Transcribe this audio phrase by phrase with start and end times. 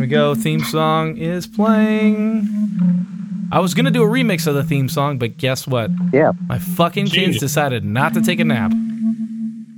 [0.00, 0.34] There we go.
[0.34, 2.48] Theme song is playing.
[3.52, 5.90] I was gonna do a remix of the theme song, but guess what?
[6.10, 6.32] Yeah.
[6.48, 8.72] My fucking kids decided not to take a nap.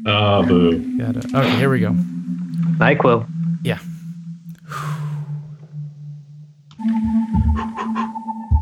[0.07, 0.97] Oh, boo.
[0.97, 1.25] Got it.
[1.35, 1.91] Okay, here we go.
[1.91, 3.27] NyQuil.
[3.65, 3.81] Yeah.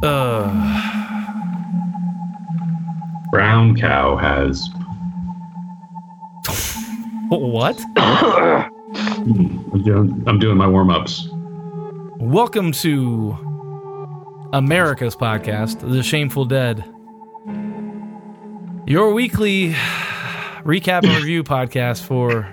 [0.03, 0.49] Uh,
[3.33, 4.67] Brown cow has.
[7.29, 7.79] what?
[7.99, 11.29] I'm doing, I'm doing my warm ups.
[12.21, 16.85] Welcome to America's podcast, The Shameful Dead.
[18.87, 19.71] Your weekly
[20.63, 22.47] recap and review podcast for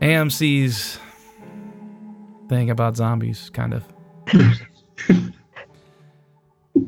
[0.00, 0.98] AMC's
[2.48, 3.84] thing about zombies, kind of.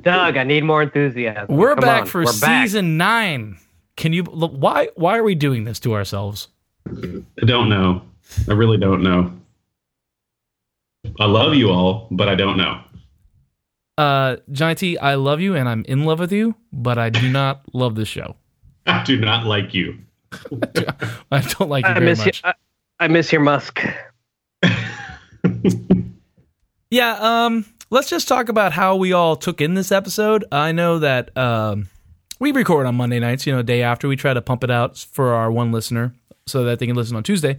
[0.02, 1.56] Doug, I need more enthusiasm.
[1.56, 2.64] We're Come back on, for we're back.
[2.66, 3.56] season nine.
[3.96, 4.22] Can you?
[4.24, 4.88] look, Why?
[4.96, 6.48] Why are we doing this to ourselves?
[6.86, 8.02] I don't know.
[8.48, 9.32] I really don't know.
[11.20, 12.80] I love you all, but I don't know.
[13.96, 17.30] Uh, Johnny T, I love you and I'm in love with you, but I do
[17.30, 18.36] not love this show.
[18.86, 19.98] I do not like you.
[21.32, 22.32] I don't like you I very miss you.
[22.44, 22.54] I,
[23.00, 23.82] I miss your Musk.
[26.90, 30.44] Yeah, um, let's just talk about how we all took in this episode.
[30.50, 31.88] I know that um,
[32.40, 34.08] we record on Monday nights, you know, day after.
[34.08, 36.14] We try to pump it out for our one listener
[36.46, 37.58] so that they can listen on Tuesday.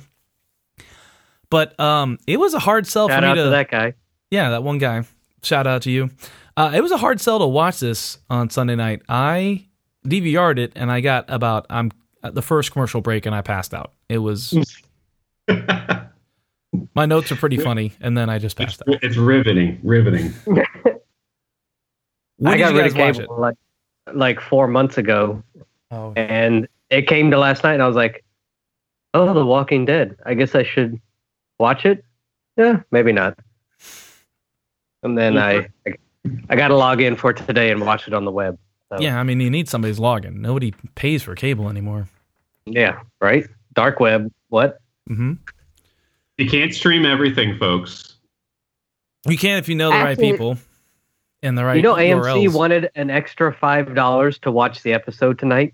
[1.49, 3.93] But um, it was a hard sell Shout for me to, to that guy.
[4.31, 5.03] yeah, that one guy.
[5.41, 6.09] Shout out to you.
[6.57, 9.01] Uh, it was a hard sell to watch this on Sunday night.
[9.09, 9.65] I
[10.05, 11.91] DVR'd it and I got about I'm
[12.23, 13.93] at the first commercial break and I passed out.
[14.09, 14.53] It was
[16.93, 19.03] my notes are pretty funny, and then I just It's, passed out.
[19.03, 20.33] it's riveting, riveting.
[22.45, 23.55] I got rid of cable like,
[24.13, 25.43] like four months ago,
[25.91, 28.23] Oh, and it came to last night, and I was like,
[29.15, 30.15] "Oh, The Walking Dead.
[30.25, 30.99] I guess I should
[31.59, 32.03] watch it."
[32.57, 33.37] Yeah, maybe not.
[35.03, 35.93] And then I, I,
[36.49, 38.57] I got to log in for today and watch it on the web.
[38.91, 39.19] So, yeah.
[39.19, 40.35] I mean, you need somebody's login.
[40.37, 42.09] Nobody pays for cable anymore.
[42.65, 43.47] yeah, right.
[43.73, 44.31] Dark web.
[44.49, 44.79] What?
[45.09, 45.33] Mm-hmm.
[46.37, 48.15] You can't stream everything, folks.
[49.27, 50.57] You can if you know the right people
[51.43, 51.75] and the right.
[51.75, 52.53] you know, AMC URLs.
[52.53, 55.73] wanted an extra five dollars to watch the episode tonight,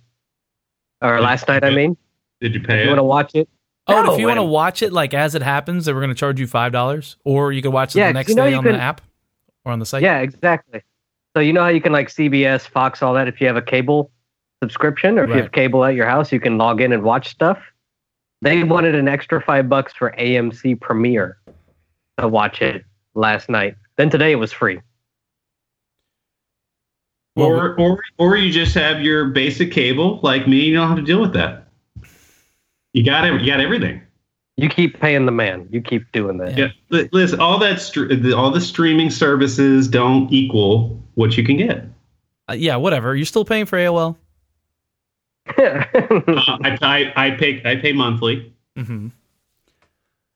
[1.02, 1.64] or last night.
[1.64, 1.96] I mean,
[2.42, 3.48] Did you pay you want to watch it?
[3.88, 6.10] Oh, No, if you want to watch it like as it happens, they were going
[6.10, 8.36] to charge you five dollars, or you could watch it Yeah, the 'cause next you
[8.36, 9.02] know day on can- the app
[9.64, 10.02] or on the site.
[10.02, 10.82] Yeah, exactly.
[11.36, 13.28] So you know how you can like CBS, Fox, all that.
[13.28, 14.10] If you have a cable
[14.64, 17.28] subscription, or if you have cable at your house, you can log in and watch
[17.30, 17.60] stuff.
[18.42, 21.38] They wanted an extra five bucks for AMC Premiere
[22.18, 22.86] to watch it
[23.16, 23.76] last night.
[23.98, 24.80] Then today it was free.
[27.36, 30.62] Or, or, or you just have your basic cable, like me.
[30.62, 31.65] You don't have to deal with that.
[32.96, 33.42] You got it.
[33.42, 34.02] You got everything.
[34.56, 35.68] You keep paying the man.
[35.70, 36.58] You keep doing that.
[36.58, 36.70] Yeah.
[36.90, 37.42] Yeah, listen.
[37.42, 41.84] All that, str- the- all the streaming services don't equal what you can get.
[42.50, 43.14] Uh, yeah, whatever.
[43.14, 44.16] You're still paying for AOL.
[45.58, 45.84] Uh,
[46.64, 48.54] I, I, I pay, I pay monthly.
[48.78, 49.10] hmm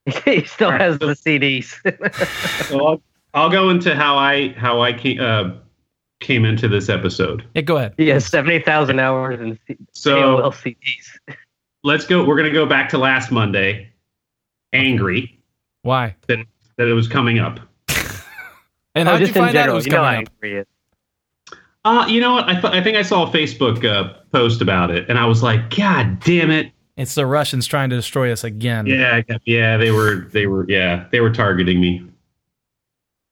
[0.26, 1.76] he still has the CDs.
[2.68, 3.02] So I'll,
[3.34, 5.52] I'll go into how I, how I came, uh,
[6.20, 7.46] came into this episode.
[7.56, 7.94] Yeah, go ahead.
[7.98, 11.08] Yeah, has seventy thousand hours in C- So AOL CDs.
[11.84, 12.26] let's go.
[12.26, 13.90] We're gonna go back to last Monday.
[14.74, 15.40] Angry
[15.82, 16.16] Why?
[16.28, 16.46] that
[16.78, 17.60] it was coming up.
[18.96, 20.28] And Oh, how'd you just in find out it was you know coming how up?
[20.44, 20.66] angry.
[21.86, 22.46] Uh, you know what?
[22.50, 25.42] I, th- I think I saw a Facebook uh, post about it, and I was
[25.44, 26.72] like, God damn it!
[26.98, 28.88] It's the Russians trying to destroy us again.
[28.88, 32.04] Yeah, yeah, they were, they were, yeah, they were targeting me.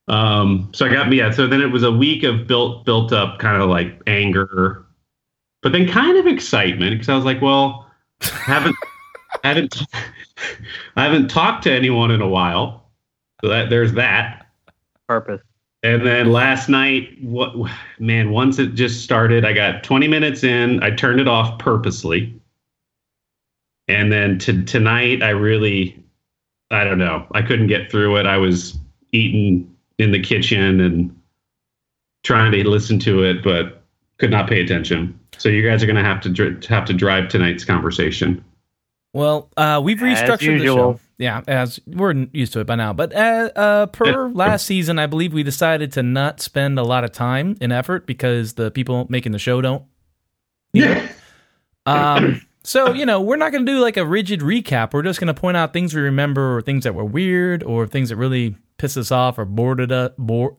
[0.06, 1.18] Um, so I got me.
[1.18, 1.30] yeah.
[1.32, 4.86] So then it was a week of built, built up kind of like anger,
[5.60, 7.87] but then kind of excitement because I was like, well,
[8.22, 8.76] haven't,
[9.44, 9.82] haven't,
[10.96, 12.90] I haven't talked to anyone in a while.
[13.42, 14.46] So that there's that.
[15.06, 15.40] Purpose.
[15.84, 17.54] And then last night, what
[18.00, 18.30] man?
[18.30, 20.82] Once it just started, I got 20 minutes in.
[20.82, 22.34] I turned it off purposely.
[23.86, 26.02] And then to tonight, I really,
[26.70, 27.26] I don't know.
[27.32, 28.26] I couldn't get through it.
[28.26, 28.76] I was
[29.12, 31.14] eating in the kitchen and
[32.24, 33.77] trying to listen to it, but
[34.18, 35.18] could not pay attention.
[35.36, 38.44] So you guys are going to have to dr- have to drive tonight's conversation.
[39.14, 41.00] Well, uh, we've restructured the show.
[41.16, 42.92] Yeah, as we're used to it by now.
[42.92, 47.04] But uh, uh, per last season, I believe we decided to not spend a lot
[47.04, 49.84] of time and effort because the people making the show don't.
[50.72, 51.08] Yeah.
[51.86, 54.92] Um, so you know, we're not going to do like a rigid recap.
[54.92, 57.86] We're just going to point out things we remember, or things that were weird, or
[57.86, 60.56] things that really pissed us off, or bored us, bored,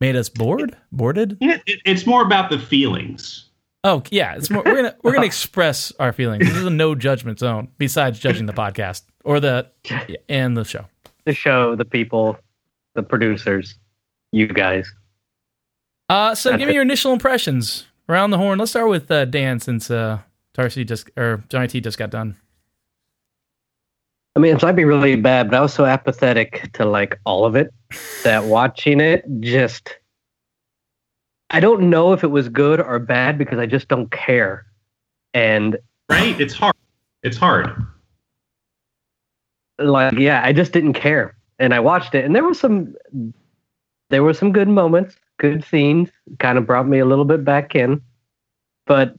[0.00, 1.36] made us bored, boarded.
[1.40, 3.46] It, it- it's more about the feelings.
[3.82, 4.62] Oh yeah, it's more.
[4.64, 6.46] We're gonna we're gonna express our feelings.
[6.46, 7.68] This is a no judgment zone.
[7.78, 9.70] Besides judging the podcast or the
[10.28, 10.84] and the show.
[11.24, 12.36] the show, the people,
[12.94, 13.76] the producers,
[14.32, 14.92] you guys.
[16.10, 18.58] Uh, so That's give me your initial impressions around the horn.
[18.58, 20.18] Let's start with uh, Dan since uh,
[20.52, 22.36] Tarsi just or Johnny T just got done.
[24.36, 27.44] I mean, it might be really bad, but I was so apathetic to like all
[27.46, 27.72] of it
[28.24, 29.96] that watching it just.
[31.50, 34.66] I don't know if it was good or bad because I just don't care.
[35.34, 35.76] And
[36.08, 36.40] Right?
[36.40, 36.74] It's hard.
[37.22, 37.70] It's hard.
[39.78, 42.94] like yeah i just didn't care and i watched it and there was some
[44.10, 47.74] there were some good moments good scenes kind of brought me a little bit back
[47.74, 48.00] in
[48.86, 49.16] but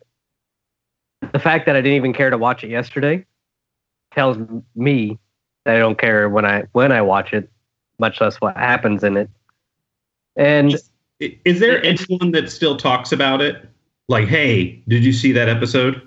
[1.34, 3.26] the fact that i didn't even care to watch it yesterday
[4.14, 4.38] tells
[4.76, 5.18] me
[5.66, 7.50] that i don't care when i when i watch it
[8.02, 9.30] much less what happens in it
[10.36, 10.76] and
[11.22, 13.70] I- Is there It's- anyone that still talks about it?
[14.10, 16.02] Like, hey, did you see that episode?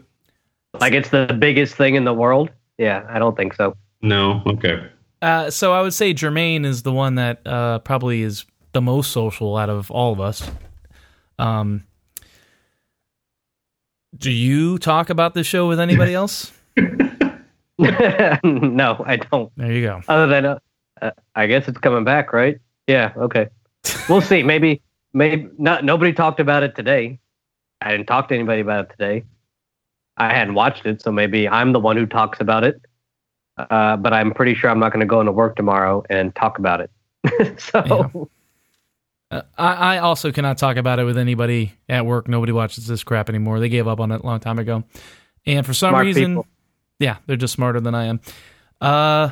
[0.80, 4.42] like it's the biggest thing in the world yeah i don't think so No.
[4.44, 4.84] Okay.
[5.22, 9.10] Uh, so I would say Jermaine is the one that uh, probably is the most
[9.12, 10.50] social out of all of us.
[11.38, 11.84] Um,
[14.18, 16.52] do you talk about this show with anybody else?
[18.44, 20.02] no i don't There you go.
[20.08, 20.58] Other than, uh,
[21.02, 22.58] uh, I guess it's coming back, right?
[22.86, 23.12] Yeah.
[23.16, 23.48] Okay.
[24.08, 24.42] We'll see.
[24.52, 24.82] Maybe,
[25.12, 25.84] maybe not.
[25.84, 27.18] Nobody talked about it today.
[27.80, 29.24] I didn't talk to anybody about it today.
[30.16, 32.80] I hadn't watched it, so maybe I'm the one who talks about it.
[33.58, 36.58] Uh, but I'm pretty sure I'm not going to go into work tomorrow and talk
[36.58, 36.90] about it.
[37.60, 38.28] so
[39.30, 42.28] Uh, I, I also cannot talk about it with anybody at work.
[42.28, 43.58] Nobody watches this crap anymore.
[43.58, 44.84] They gave up on it a long time ago.
[45.46, 46.46] And for some Smart reason, people.
[47.00, 48.20] yeah, they're just smarter than I am.
[48.80, 49.30] Uh,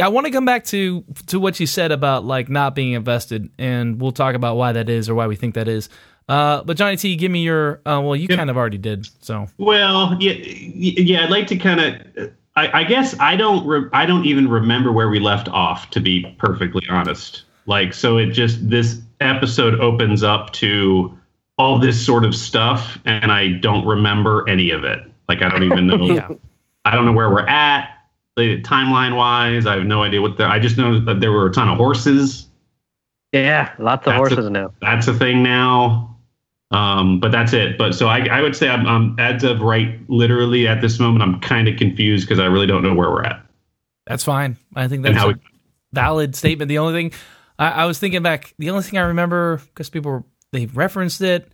[0.00, 3.48] I want to come back to to what you said about like not being invested,
[3.58, 5.88] and we'll talk about why that is or why we think that is.
[6.28, 7.80] Uh, but Johnny T, give me your.
[7.86, 8.38] Uh, well, you Yep.
[8.38, 9.06] kind of already did.
[9.22, 11.24] So Well, yeah, yeah.
[11.24, 12.32] I'd like to kind of.
[12.56, 13.66] I, I guess I don't.
[13.66, 15.90] Re- I don't even remember where we left off.
[15.90, 21.16] To be perfectly honest, like so, it just this episode opens up to
[21.58, 25.00] all this sort of stuff, and I don't remember any of it.
[25.28, 25.96] Like I don't even know.
[26.06, 26.28] yeah,
[26.84, 27.93] I don't know where we're at,
[28.36, 29.66] like, timeline wise.
[29.66, 30.46] I have no idea what the.
[30.46, 32.48] I just know that there were a ton of horses.
[33.32, 34.72] yeah, lots of That's a- horses now.
[34.80, 36.10] That's a thing now.
[36.70, 37.78] Um, but that's it.
[37.78, 41.22] But so I, I would say I'm, I'm as of right, literally at this moment,
[41.22, 43.44] I'm kind of confused because I really don't know where we're at
[44.06, 44.56] that's fine.
[44.74, 45.34] I think that's a we,
[45.92, 46.68] valid statement.
[46.68, 47.18] The only thing
[47.58, 51.20] I, I was thinking back, the only thing I remember because people were, they referenced
[51.20, 51.48] it,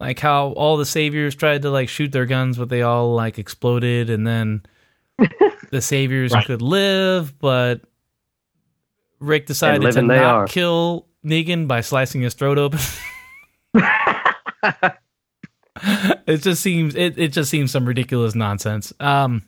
[0.00, 3.38] like how all the saviors tried to like shoot their guns, but they all like
[3.38, 4.62] exploded, and then
[5.74, 6.46] the saviors Right.
[6.46, 7.80] could live, but
[9.18, 10.46] Rick decided to not are.
[10.46, 12.78] kill Negan by slicing his throat open.
[16.26, 18.92] it just seems it, it just seems some ridiculous nonsense.
[19.00, 19.42] Um,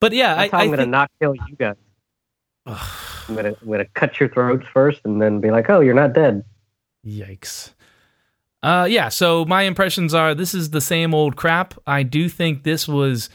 [0.00, 1.76] but yeah, That's I, how I I'm going to think- not kill you guys.
[2.66, 6.12] I'm to I'm to cut your throats first and then be like, "Oh, you're not
[6.14, 6.44] dead."
[7.06, 7.72] Yikes.
[8.62, 11.74] Uh, yeah, so my impressions are this is the same old crap.
[11.86, 13.30] I do think this was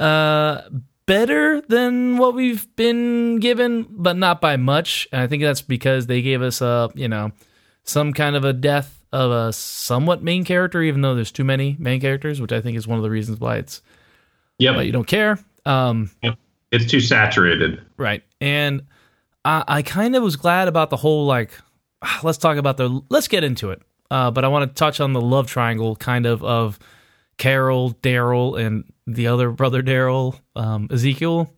[0.00, 0.62] uh,
[1.06, 5.08] better than what we've been given, but not by much.
[5.12, 7.32] And I think that's because they gave us a, you know,
[7.84, 11.76] some kind of a death of a somewhat main character, even though there's too many
[11.78, 13.82] main characters, which I think is one of the reasons why it's
[14.58, 15.38] yeah, yep, you don't care.
[15.64, 16.10] Um,
[16.70, 17.80] it's too saturated.
[17.96, 18.22] Right.
[18.40, 18.82] And
[19.44, 21.52] I, I kind of was glad about the whole like
[22.22, 23.82] let's talk about the let's get into it.
[24.10, 26.78] Uh, but I want to touch on the love triangle kind of of
[27.38, 31.50] Carol, Daryl, and the other brother Daryl, um, Ezekiel.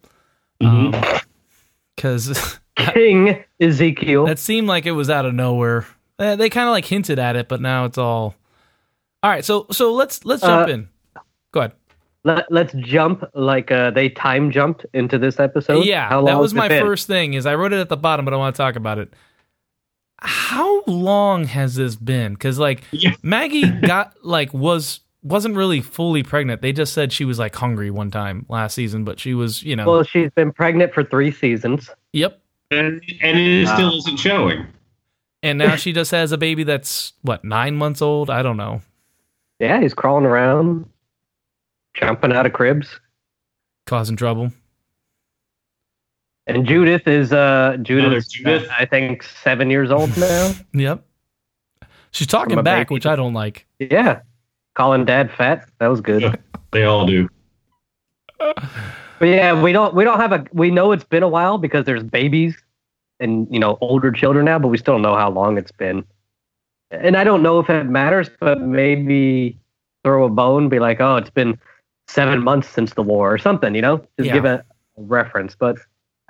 [1.97, 4.26] Because King Ezekiel.
[4.26, 5.87] that seemed like it was out of nowhere.
[6.18, 8.35] Eh, They kind of like hinted at it, but now it's all.
[9.23, 10.88] All right, so so let's let's jump Uh, in.
[11.52, 11.73] Go ahead.
[12.25, 15.85] Let, let's jump like uh, they time jumped into this episode.
[15.87, 16.82] Yeah, How that was my been?
[16.85, 17.35] first thing.
[17.35, 19.12] Is I wrote it at the bottom, but I want to talk about it.
[20.20, 22.35] How long has this been?
[22.35, 22.82] Because like.
[23.23, 26.63] Maggie got like was wasn't really fully pregnant.
[26.63, 29.75] They just said she was like hungry one time last season, but she was you
[29.77, 31.91] know Well, she's been pregnant for three seasons.
[32.13, 32.41] yep.
[32.71, 33.75] And, and it Wow.
[33.75, 34.67] still isn't showing.
[35.43, 38.29] And now she just has a baby that's what nine months old.
[38.29, 38.83] I don't know.
[39.61, 40.89] Yeah, he's crawling around,
[41.95, 43.01] jumping out of cribs.
[43.87, 44.53] Causing trouble.
[46.47, 48.69] And Judith is uh Judith, Another Judith?
[48.77, 50.53] I think seven years old now.
[50.73, 51.05] Yep.
[52.11, 52.95] She's talking back, baby.
[52.95, 53.67] which I don't like.
[53.79, 54.21] yeah,
[54.78, 55.68] calling dad fat.
[55.80, 56.23] That was good.
[56.23, 56.35] Yeah.
[56.70, 57.30] They all do.
[58.38, 61.87] But yeah, we don't we don't have a we know it's been a while because
[61.87, 62.56] there's babies
[63.20, 66.04] and you know older children now, but we still don't know how long it's been.
[66.90, 69.58] And I don't know if it matters, but maybe
[70.04, 71.58] throw a bone, be like, oh, it's been
[72.06, 74.35] seven months since the war or something, you know, just Yeah.
[74.35, 74.62] give a
[74.99, 75.54] reference.
[75.58, 75.78] But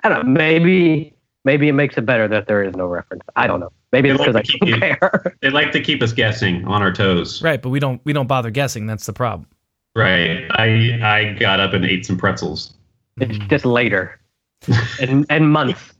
[0.05, 0.31] I don't know.
[0.31, 1.13] Maybe
[1.45, 3.23] maybe it makes it better that there is no reference.
[3.35, 3.71] I don't know.
[3.91, 5.35] Maybe They it's like because I don't you- care.
[5.41, 7.41] They like to keep us guessing on our toes.
[7.41, 8.85] Right, but we don't we don't bother guessing.
[8.87, 9.47] That's the problem.
[9.95, 10.45] Right.
[10.51, 12.73] I I got up and ate some pretzels.
[13.19, 14.19] It's just later,
[15.01, 15.93] and and months,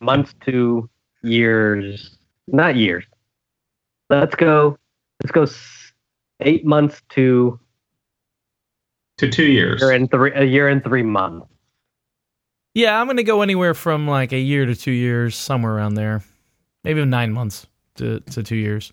[0.00, 0.88] months to
[1.22, 2.16] years,
[2.46, 3.04] not years.
[4.10, 4.76] Let's go.
[5.22, 5.46] Let's go.
[6.40, 7.58] Eight months to
[9.18, 9.80] To two years.
[9.80, 10.32] year and three.
[10.34, 11.46] A year and three months.
[12.74, 16.22] Yeah, I'm gonna go anywhere from like a year to two years, somewhere around there,
[16.82, 17.66] maybe nine months
[17.96, 18.92] to, to two years.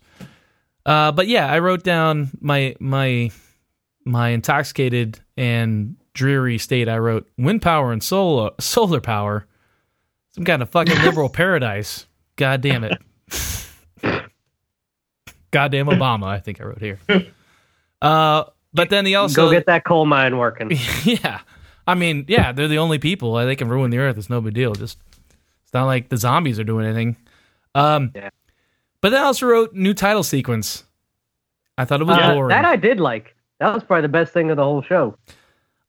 [0.86, 3.32] Uh, but yeah, I wrote down my my
[4.06, 6.88] my intoxicated and dreary state.
[6.88, 9.46] I wrote wind power and solar solar power,
[10.30, 12.08] some kind of fucking liberal paradise.
[12.36, 12.98] God damn it.
[15.52, 17.00] Goddamn Obama, I think I wrote here.
[18.02, 20.72] Uh, but then he also go get that coal mine working.
[21.04, 21.42] yeah.
[21.88, 23.34] I mean, yeah, they're the only people.
[23.34, 24.18] They can ruin the earth.
[24.18, 24.74] It's no big deal.
[24.74, 24.98] Just
[25.64, 27.18] it's not like the zombies are doing anything.
[27.76, 28.30] Um, Yeah.
[29.02, 30.84] But then I also wrote new title sequence.
[31.78, 32.50] I thought it was Uh, boring.
[32.50, 33.36] that I did like.
[33.60, 35.18] That was probably the best thing of the whole show.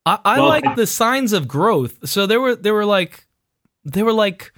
[0.06, 2.08] I, I Well, like the signs of growth.
[2.08, 3.26] So there were there were like
[3.84, 4.52] there were like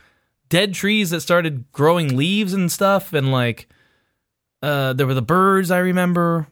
[0.49, 3.69] dead trees that started growing leaves and stuff, and like
[4.63, 5.71] uh, there were the birds.
[5.71, 6.47] I remember,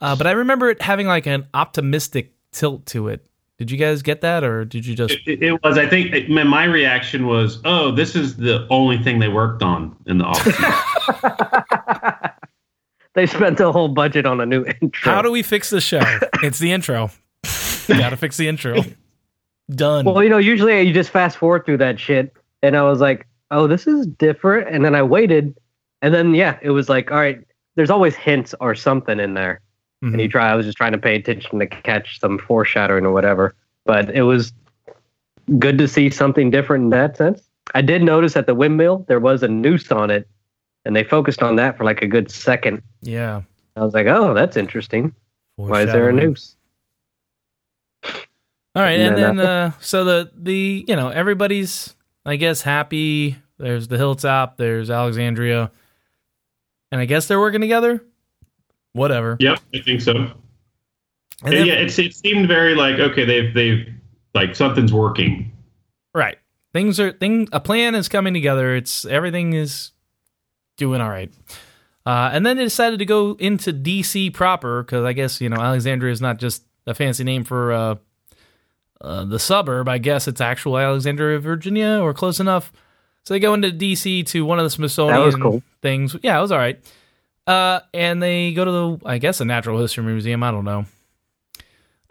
[0.00, 3.27] uh, but I remember it having like an optimistic tilt to it.
[3.58, 5.14] Did you guys get that, or did you just?
[5.14, 5.76] It, it- it was.
[5.76, 9.62] I think it, my- my reaction was, "Oh, this is the only thing they worked
[9.62, 10.56] on in the office."
[13.14, 15.12] They spent the whole budget on a new intro.
[15.12, 16.02] How do we fix the show?
[16.42, 17.10] it's the intro.
[17.88, 18.84] You Got to fix the intro.
[19.70, 20.04] Done.
[20.04, 23.26] well, you know, usually you just fast forward through that shit, and I was like,
[23.50, 25.58] "Oh, this is different." And then I waited,
[26.00, 27.40] and then yeah, it was like, "All right."
[27.74, 29.60] There's always hints or something in there,
[30.02, 30.22] and Mhm.
[30.22, 30.50] you try.
[30.50, 34.22] I was just trying to pay attention to catch some foreshadowing or whatever, but it
[34.22, 34.52] was
[35.58, 37.42] good to see something different in that sense.
[37.74, 40.28] I did notice at the windmill there was a noose on it,
[40.84, 42.82] and they focused on that for like a good second.
[43.02, 43.42] yeah.
[43.76, 45.14] I was like, "Oh, that's interesting.
[45.54, 46.56] Why is there a noose?"
[48.74, 52.62] All right, And and then, then uh, so the the you know everybody's I guess
[52.62, 53.36] happy.
[53.58, 54.56] There's the hilltop.
[54.56, 55.70] There's Alexandria,
[56.92, 58.02] and I guess they're working together.
[58.98, 59.36] Whatever.
[59.40, 60.12] yep, I think so.
[61.44, 63.86] And yeah, then- it's, it seemed very like okay, they've they've
[64.34, 65.52] like something's working.
[66.14, 66.38] Right.
[66.72, 68.74] Things are thing a plan is coming together.
[68.76, 69.92] It's everything is
[70.76, 71.32] doing all right.
[72.04, 75.56] Uh, and then they decided to go into DC proper because I guess you know
[75.60, 77.94] Alexandria is not just a fancy name for uh,
[79.00, 79.88] uh, the suburb.
[79.88, 82.72] I guess it's actual Alexandria, Virginia, or close enough.
[83.24, 85.62] So they go into DC to one of the Smithsonian That was cool.
[85.82, 86.16] things.
[86.22, 86.80] Yeah, it was all right.
[87.48, 90.42] Uh, and they go to the I guess a natural history museum.
[90.42, 90.84] I don't know.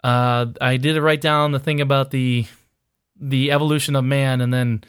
[0.02, 2.46] Uh, I did write down the thing about the
[3.20, 4.82] the evolution of man, and then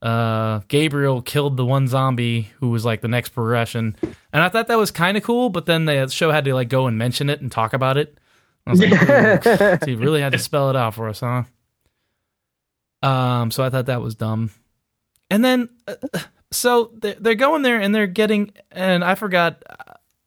[0.00, 3.94] uh, Gabriel killed the one zombie who was like the next progression,
[4.32, 5.50] and I thought that was kind of cool.
[5.50, 8.16] But then the show had to like go and mention it and talk about it.
[8.66, 11.42] I was like, so you really had to spell it out for us, huh?
[13.02, 14.50] Um, so I thought that was dumb.
[15.30, 15.94] And then, uh,
[16.50, 19.62] so they're, they're going there and they're getting, and I forgot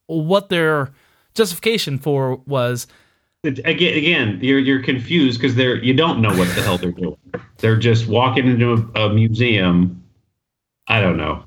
[0.07, 0.91] what their
[1.33, 2.87] justification for was.
[3.43, 7.17] Again, again, you're you're confused because they're you don't know what the hell they're doing.
[7.57, 10.01] They're just walking into a, a museum.
[10.87, 11.43] I don't know.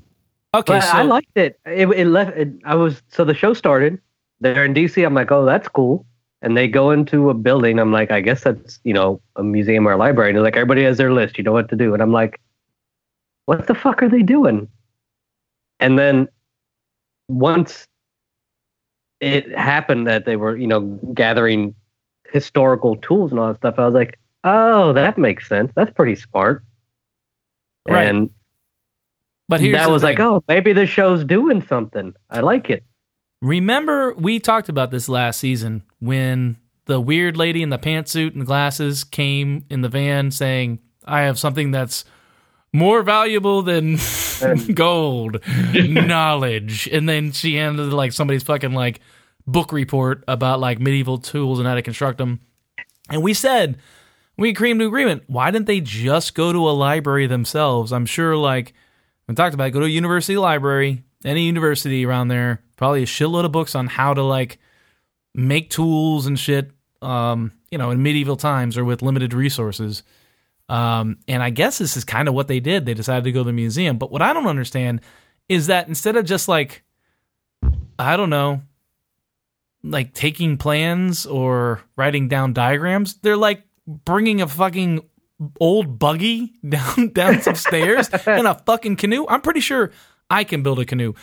[0.53, 1.59] Okay, so I liked it.
[1.65, 2.37] It, it left.
[2.37, 3.99] It, I was so the show started.
[4.39, 5.03] They're in DC.
[5.03, 6.05] I'm like, oh, that's cool.
[6.43, 7.79] And they go into a building.
[7.79, 10.29] I'm like, I guess that's you know a museum or a library.
[10.29, 11.39] And they're like, everybody has their list.
[11.39, 11.93] You know what to do.
[11.93, 12.39] And I'm like,
[13.45, 14.67] what the fuck are they doing?
[15.79, 16.27] And then
[17.27, 17.87] once
[19.19, 20.81] it happened that they were you know
[21.13, 21.75] gathering
[22.31, 25.71] historical tools and all that stuff, I was like, oh, that makes sense.
[25.75, 26.63] That's pretty smart.
[27.87, 28.07] Right.
[28.07, 28.29] And
[29.47, 32.13] but here's that the was like, oh, maybe the show's doing something.
[32.29, 32.83] I like it.
[33.41, 38.45] Remember, we talked about this last season when the weird lady in the pantsuit and
[38.45, 42.03] glasses came in the van saying, I have something that's
[42.77, 43.97] more valuable than
[44.73, 45.39] gold,
[45.73, 46.87] knowledge.
[46.87, 48.99] And then she handed like somebody's fucking like
[49.45, 52.39] book report about like medieval tools and how to construct them.
[53.09, 53.77] And we said,
[54.37, 55.23] we came to agreement.
[55.27, 57.91] Why didn't they just go to a library themselves?
[57.91, 58.73] I'm sure, like,
[59.27, 63.07] we talked about, it, go to a university library, any university around there, probably a
[63.07, 64.59] shitload of books on how to like
[65.33, 66.71] make tools and shit.
[67.01, 70.03] Um, you know, in medieval times or with limited resources.
[70.69, 72.85] Um, and I guess this is kind of what they did.
[72.85, 73.97] They decided to go to the museum.
[73.97, 75.01] But what I don't understand
[75.47, 76.83] is that instead of just like,
[77.97, 78.61] I don't know,
[79.83, 85.07] like taking plans or writing down diagrams, they're like bringing a fucking
[85.59, 89.25] old buggy down down some stairs in a fucking canoe.
[89.27, 89.91] I'm pretty sure
[90.29, 91.13] I can build a canoe.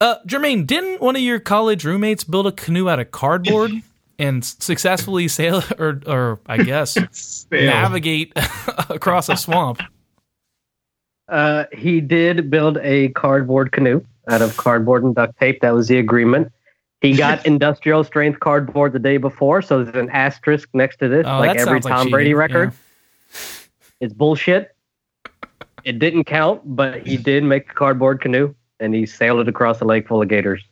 [0.00, 3.72] Uh, Jermaine, didn't one of your college roommates build a canoe out of cardboard
[4.20, 6.96] and successfully sail, or or I guess
[7.50, 8.32] navigate
[8.88, 9.80] across a swamp?
[11.28, 15.60] Uh, he did build a cardboard canoe out of cardboard and duct tape.
[15.60, 16.52] That was the agreement.
[17.00, 21.24] He got industrial strength cardboard the day before, so there's an asterisk next to this,
[21.26, 22.72] Oh, like every sounds like Tom Brady cheating, record.
[24.00, 24.74] It's bullshit.
[25.84, 29.80] It didn't count, but he did make a cardboard canoe, and he sailed it across
[29.80, 30.62] a lake full of gators.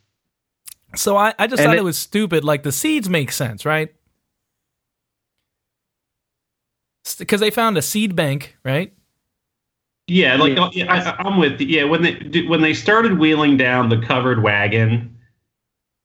[0.97, 2.45] So I, I just And thought it, it- was stupid.
[2.45, 3.92] Like the seeds make sense, right?
[7.18, 8.92] Because they found a seed bank, right?
[10.09, 10.92] Yeah, like Yeah.
[10.92, 11.85] I, I'm with yeah.
[11.85, 15.14] When they when they started wheeling down the covered wagon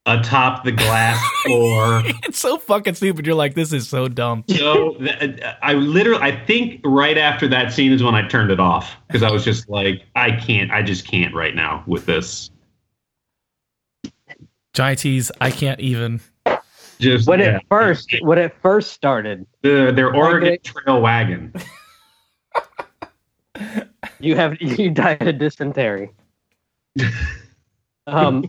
[0.06, 3.24] atop the glass floor, it's so fucking stupid.
[3.26, 4.44] You're like, this is so dumb.
[4.48, 8.60] so th- I literally I think right after that scene is when I turned it
[8.60, 12.50] off because I was just like I can't I just can't right now with this.
[14.74, 16.20] Giants, I can't even.
[16.98, 17.56] Just When yeah.
[17.56, 21.52] it first, when it first started, the, their Oregon it- Trail wagon.
[24.20, 26.10] you have you died of dysentery.
[28.06, 28.44] um,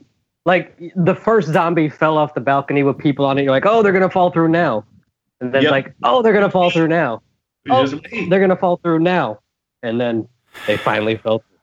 [0.45, 3.43] like the first zombie fell off the balcony with people on it.
[3.43, 4.85] You're like, oh, they're gonna fall through now,
[5.41, 5.71] and then Yep.
[5.71, 7.21] like, oh, they're gonna fall through now.
[7.69, 7.85] Oh,
[8.29, 9.39] they're gonna fall through now,
[9.81, 10.27] and then
[10.67, 11.39] they finally fell.
[11.39, 11.57] through.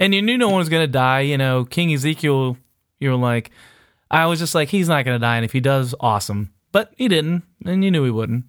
[0.00, 1.20] And you knew no one was gonna die.
[1.20, 2.56] You know, King Ezekiel.
[3.00, 3.50] You were like,
[4.10, 6.52] I was just like, he's not gonna die, and if he does, awesome.
[6.72, 8.44] But he didn't, and you knew he wouldn't.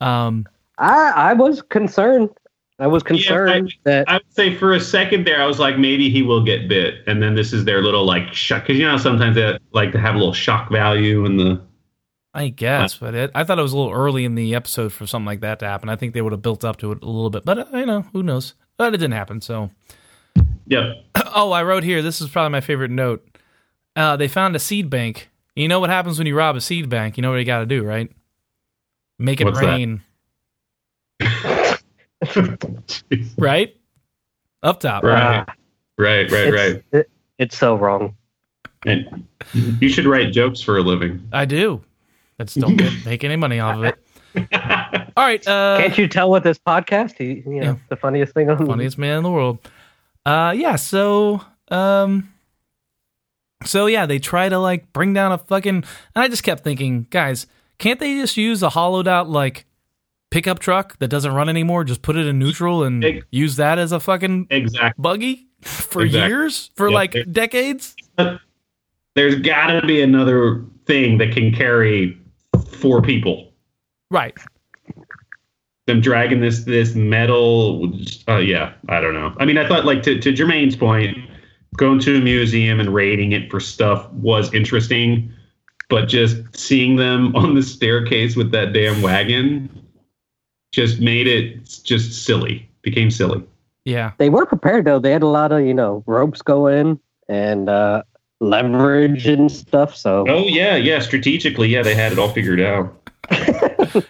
[0.00, 0.46] Um,
[0.78, 2.30] I I was concerned.
[2.78, 5.78] I was Yeah, concerned that I would say for a second there, I was like,
[5.78, 8.86] maybe he will get bit, and then this is their little like shock because you
[8.86, 11.60] know sometimes they like to have a little shock value in the.
[12.34, 15.06] I guess, but it, I thought it was a little early in the episode for
[15.06, 15.90] something like that to happen.
[15.90, 17.84] I think they would have built up to it a little bit, but uh, you
[17.84, 18.54] know, who knows?
[18.78, 19.42] But it didn't happen.
[19.42, 19.70] So,
[20.66, 21.04] Yep.
[21.34, 22.00] oh, I wrote here.
[22.00, 23.31] This is probably my favorite note.
[23.96, 25.28] Uh, they found a seed bank.
[25.54, 27.16] You know what happens when you rob a seed bank?
[27.16, 28.10] You know what you got to do, right?
[29.18, 30.02] Make it What's rain,
[33.38, 33.76] right?
[34.62, 35.02] Up top.
[35.04, 35.44] Right.
[35.48, 35.54] ah,
[35.98, 36.70] Right, right, right.
[36.76, 38.14] it's, it- it's so wrong.
[38.86, 41.26] And you should write jokes for a living.
[41.32, 41.82] I do.
[42.38, 43.98] I just don't get, make any money off of it.
[45.16, 45.46] All right.
[45.46, 47.16] Uh, Can't you tell with this podcast?
[47.18, 47.74] He, you know, Yeah.
[47.88, 49.58] the funniest thing on funniest man in the world.
[50.26, 50.76] Uh, yeah.
[50.76, 52.31] So, um,
[53.64, 57.06] so yeah, they try to like bring down a fucking, and I just kept thinking,
[57.10, 57.46] guys,
[57.78, 59.66] can't they just use a hollowed out like
[60.30, 61.84] pickup truck that doesn't run anymore?
[61.84, 65.00] Just put it in neutral and use that as a fucking exactly.
[65.02, 66.28] buggy for Exactly.
[66.28, 66.94] years, for Yeah.
[66.94, 67.94] like decades.
[69.14, 72.18] There's got to be another thing that can carry
[72.78, 73.52] four people.
[74.10, 74.34] Right.
[75.86, 77.92] Them dragging this this metal.
[78.28, 79.34] Uh, yeah, I don't know.
[79.38, 81.18] I mean, I thought like to to Jermaine's point,
[81.76, 85.32] going to a museum and raiding it for stuff was interesting,
[85.88, 89.68] but just seeing them on the staircase with that damn wagon
[90.72, 92.68] just made it just silly.
[92.82, 93.44] Became silly.
[93.84, 94.12] Yeah.
[94.18, 94.98] they were prepared though.
[94.98, 98.02] They had a lot of you know ropes going and uh,
[98.40, 99.94] leverage and stuff.
[99.96, 100.98] So Oh yeah, yeah.
[101.00, 102.98] Strategically, yeah, they had it all figured out.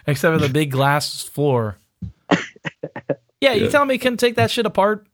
[0.07, 1.77] Except for the big glass floor.
[3.41, 3.69] Yeah, you Yeah.
[3.71, 5.05] tell me can take that shit apart?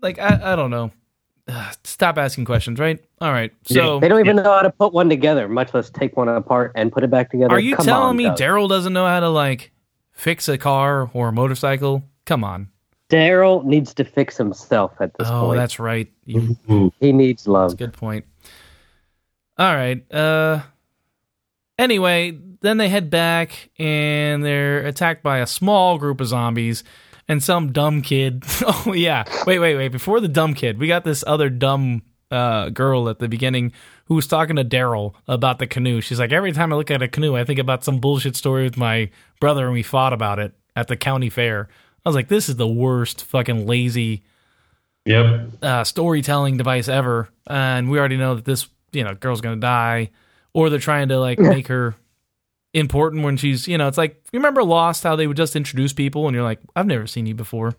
[0.00, 0.90] Like I, I don't know.
[1.52, 3.02] Ugh, stop asking questions, right?
[3.20, 3.52] All right.
[3.64, 6.72] So they don't even know how to put one together, much less take one apart
[6.74, 7.52] and put it back together.
[7.54, 8.38] are you Come telling on, me Doug.
[8.38, 9.72] Daryl doesn't know how to like
[10.12, 12.04] fix a car or a motorcycle?
[12.24, 12.68] Come on.
[13.10, 15.52] Daryl needs to fix himself at this Oh, point.
[15.52, 16.10] Oh, that's right.
[16.24, 16.56] You,
[16.98, 17.72] He needs love.
[17.72, 18.24] That's a good point.
[19.58, 20.10] All right.
[20.12, 20.60] Uh
[21.78, 26.84] anyway, then they head back and they're attacked by a small group of zombies
[27.28, 28.44] and some dumb kid.
[28.66, 29.24] Oh yeah.
[29.46, 29.88] Wait, wait, wait.
[29.88, 33.72] Before the dumb kid, we got this other dumb uh girl at the beginning
[34.06, 36.00] who was talking to Daryl about the canoe.
[36.00, 38.64] She's like, every time I look at a canoe, I think about some bullshit story
[38.64, 41.68] with my brother and we fought about it at the county fair.
[42.04, 44.22] I was like, this is the worst fucking lazy
[45.04, 45.48] Yep.
[45.62, 50.10] uh, storytelling device ever, and we already know that this you know girl's gonna die,
[50.54, 51.96] or they're trying to like make her
[52.74, 55.92] important when she's you know it's like you remember Lost how they would just introduce
[55.92, 57.74] people and you're like I've never seen you before.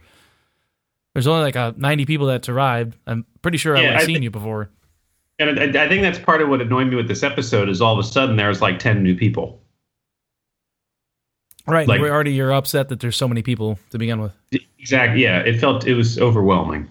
[1.14, 2.98] There's only like a 90 people that survived.
[3.06, 4.70] I'm pretty sure I Yeah, would have I seen you before.
[5.40, 7.98] And I, I think that's part of what annoyed me with this episode is all
[7.98, 9.60] of a sudden there's like ten new people.
[11.66, 14.34] Right, like- we're already you're upset that there's so many people to begin with.
[14.80, 15.24] Exactly.
[15.24, 16.90] Yeah, it felt it was overwhelming.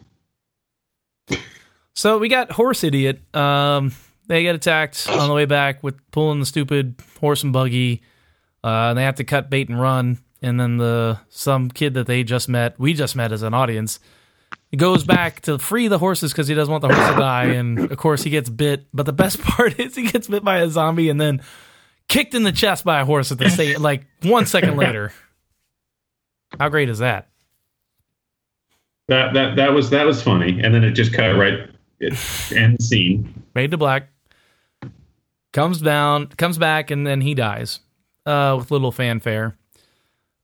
[1.95, 3.21] So we got horse idiot.
[3.37, 3.93] Um,
[4.33, 8.01] they get attacked on the way back with pulling the stupid horse and buggy.
[8.65, 10.19] Uh, and they have to cut bait and run.
[10.41, 14.01] and then the some kid that they just met, we just met as an audience,
[14.75, 17.79] goes back to free the horses because he doesn't want the horse to die, and
[17.79, 18.87] of course he gets bit.
[18.95, 21.43] But the best part is he gets bit by a zombie and then
[22.09, 25.13] kicked in the chest by a horse at the same like one second later.
[26.59, 27.29] How great is that?
[29.09, 31.69] That that that was that was funny, and then it just cut right
[32.01, 32.15] it,
[32.57, 33.43] end scene.
[33.55, 34.12] Made to black.
[35.53, 37.81] Comes down, comes back, and then he dies
[38.27, 39.57] uh, with little fanfare.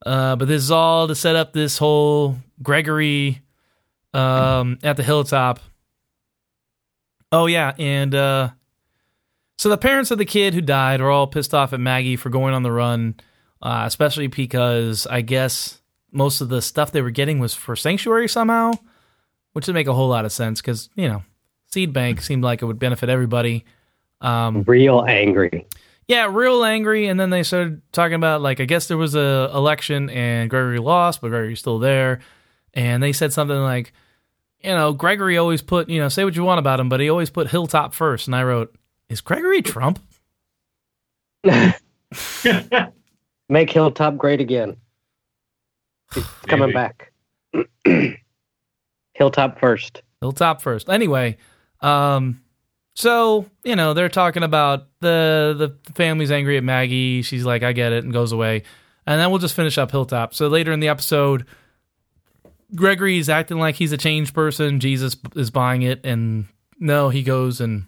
[0.05, 3.43] Uh, but this is all to set up this whole Gregory
[4.15, 5.61] um, at the hilltop.
[7.31, 8.51] Oh yeah, and uh,
[9.59, 12.31] so the parents of the kid who died are all pissed off at Maggie for
[12.31, 13.17] going on the run,
[13.61, 15.81] uh, especially because I guess
[16.13, 18.73] most of the stuff they were getting was for Sanctuary somehow,
[19.53, 21.23] which would make a whole lot of sense because you know
[21.67, 23.65] Seed Bank seemed like it would benefit everybody.
[24.21, 25.67] Um, Real angry.
[26.09, 29.51] yeah, real angry, and then they started talking about like I guess there was a
[29.55, 32.21] election and Gregory lost, but Gregory's still there,
[32.75, 33.93] and they said something like,
[34.61, 37.09] you know, Gregory always put you know say what you want about him, but he
[37.09, 38.75] always put Hilltop first, and I wrote,
[39.09, 40.01] is Gregory Trump?
[43.49, 44.77] Make Hilltop great again.
[46.15, 47.13] He's coming back.
[49.15, 50.03] Hilltop first.
[50.21, 50.89] Hilltop first.
[50.91, 51.37] Anyway,
[51.81, 52.41] um,
[52.99, 57.23] so you know they're talking about the the family's angry at Maggie.
[57.23, 58.65] She's like, "I get it," and goes away.
[59.07, 60.35] And then we'll just finish up Hilltop.
[60.35, 61.47] So later in the episode,
[62.75, 64.81] Gregory's acting like he's a changed person.
[64.81, 66.47] Jesus is buying it, and
[66.81, 67.87] no, he goes and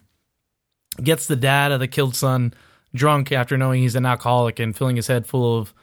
[1.03, 2.55] gets the dad of the killed son
[2.95, 5.75] drunk after knowing he's an alcoholic and filling his head full of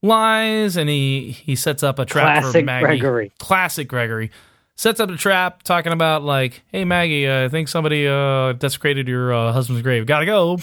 [0.00, 0.78] lies.
[0.78, 2.86] And he he sets up a trap for Classic Maggie.
[2.86, 3.32] Gregory.
[3.38, 4.30] Classic Gregory
[4.76, 9.08] sets up a trap talking about like, "Hey Maggie, uh, I think somebody uh, desecrated
[9.08, 10.06] your uh, husband's grave.
[10.06, 10.58] Gotta go."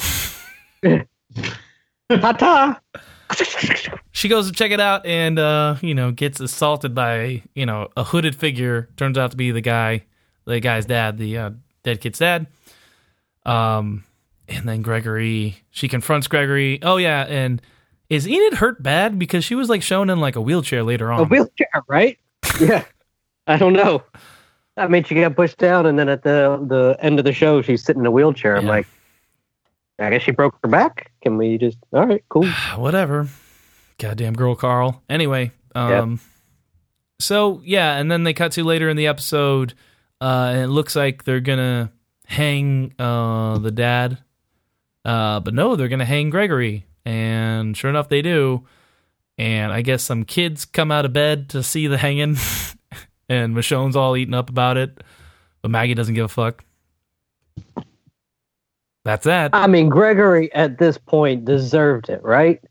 [2.10, 2.80] Ta ta.
[4.12, 7.90] she goes to check it out and uh, you know gets assaulted by you know
[7.98, 8.90] a hooded figure.
[8.98, 10.04] Turns out to be the guy,
[10.46, 11.50] the guy's dad, the uh,
[11.84, 12.48] dead kid's dad.
[13.46, 14.04] Um,
[14.48, 16.80] and then Gregory, she confronts Gregory.
[16.84, 17.62] Oh yeah, and
[18.10, 21.22] is Enid hurt bad because she was like shown in like a wheelchair later on?
[21.22, 22.20] A wheelchair, right?
[22.60, 22.84] Yeah.
[23.48, 24.04] I don't know.
[24.78, 27.62] I mean, she got pushed down, and then at the the end of the show,
[27.62, 28.56] she's sitting in a wheelchair.
[28.58, 28.72] I'm Yeah.
[28.72, 28.88] like,
[30.00, 31.12] I guess she broke her back.
[31.22, 31.78] Can we just?
[31.94, 32.48] All right, cool.
[32.78, 33.28] whatever.
[34.00, 35.04] Goddamn girl, Carl.
[35.10, 36.20] Anyway, um,
[37.20, 39.74] so yeah, and then they cut to later in the episode,
[40.20, 41.92] uh, and it looks like they're gonna
[42.26, 44.18] hang uh the dad,
[45.06, 48.66] uh, but no, they're gonna hang Gregory, and sure enough, they do.
[49.38, 52.36] And I guess some kids come out of bed to see the hanging,
[53.34, 55.04] and Michonne's all eaten up about it,
[55.62, 56.64] but Maggie doesn't give a fuck.
[59.06, 59.52] That's that.
[59.54, 62.62] I mean, Gregory at this point deserved it, right?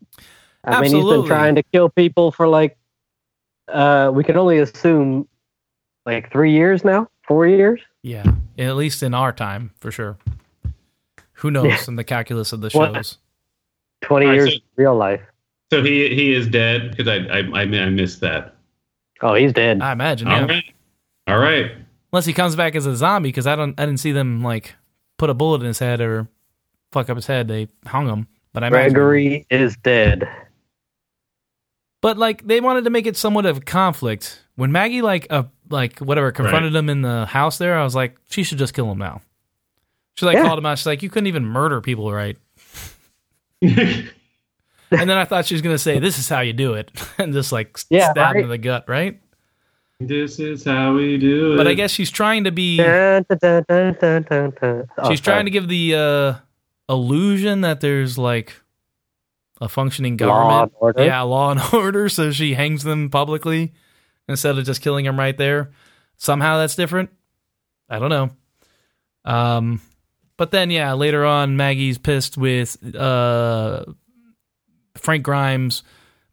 [0.63, 2.77] I mean, he's been trying to kill people for like,
[3.67, 5.27] uh, we can only assume
[6.05, 7.81] like three years now, four years.
[8.01, 8.23] Yeah,
[8.57, 10.17] at least in our time, for sure.
[11.33, 13.17] Who knows in the calculus of the What- shows?
[14.01, 15.21] 20 All right, years so- real life.
[15.71, 18.55] So he he is dead because I, I I I missed that.
[19.23, 19.81] Oh, he's dead.
[19.81, 20.45] I imagine, All yeah.
[20.45, 20.63] right,
[21.27, 21.71] all right.
[22.11, 24.75] Unless he comes back as a zombie, because I don't, I didn't see them like
[25.17, 26.27] put a bullet in his head or
[26.91, 27.47] fuck up his head.
[27.47, 28.93] They hung him, but I imagine.
[28.93, 30.27] Gregory is dead.
[32.01, 34.43] But like they wanted to make it somewhat of a conflict.
[34.55, 38.17] When Maggie like uh like whatever confronted him in the house there, I was like,
[38.29, 39.21] she should just kill him now.
[40.15, 40.43] She like Yeah.
[40.43, 40.77] called him out.
[40.77, 42.37] She's like, you couldn't even murder people, right?
[44.99, 47.33] And then I thought she was gonna say, "This is how you do it," and
[47.33, 48.43] just like Yeah, stab right?
[48.43, 49.19] in the gut, right?
[49.99, 51.57] this is how we do it.
[51.57, 52.77] But I guess she's trying to be.
[52.77, 54.87] Dun, dun, dun, dun, dun, dun, dun.
[54.97, 56.33] Oh, she's trying to give the uh,
[56.89, 58.53] illusion that there's like
[59.61, 60.61] a functioning Law government.
[60.63, 61.03] and order.
[61.05, 62.09] Yeah, law and order.
[62.09, 63.73] So she hangs them publicly
[64.27, 65.71] instead of just killing them right there.
[66.17, 67.09] Somehow that's different.
[67.89, 68.29] I don't know.
[69.23, 69.79] Um,
[70.35, 73.85] but then yeah, later on, Maggie's pissed with uh
[74.95, 75.83] Frank Grimes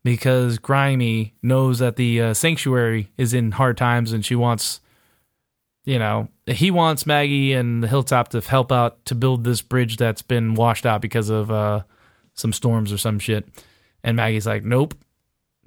[0.03, 4.81] because Grimy knows that the uh, sanctuary is in hard times and she wants
[5.85, 9.96] you know, he wants Maggie and the Hilltop to help out to build this bridge
[9.96, 11.83] that's been washed out because of uh,
[12.35, 13.49] some storms or some shit.
[14.05, 14.94] And Maggie's like, nope.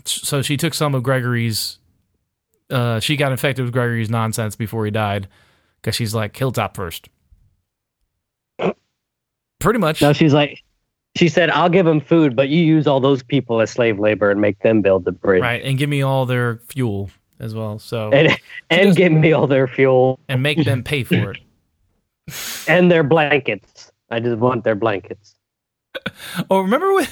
[0.06, 1.80] So she took some of Gregory's.
[2.70, 5.28] Uh, she got infected with Gregory's nonsense before he died
[5.82, 7.10] because she's like, Hilltop first.
[9.60, 10.02] Pretty much.
[10.02, 10.64] No, she's like,
[11.16, 14.32] she said, I'll give them food, but you use all those people as slave labor
[14.32, 15.42] and make them build the bridge.
[15.42, 15.62] Right.
[15.64, 17.80] And give me all their fuel as well.
[17.80, 18.38] So, And,
[18.70, 21.40] and just- give me all their fuel and make them pay for it.
[22.68, 23.92] and their blankets.
[24.10, 25.36] I just want their blankets.
[26.50, 27.08] oh, remember when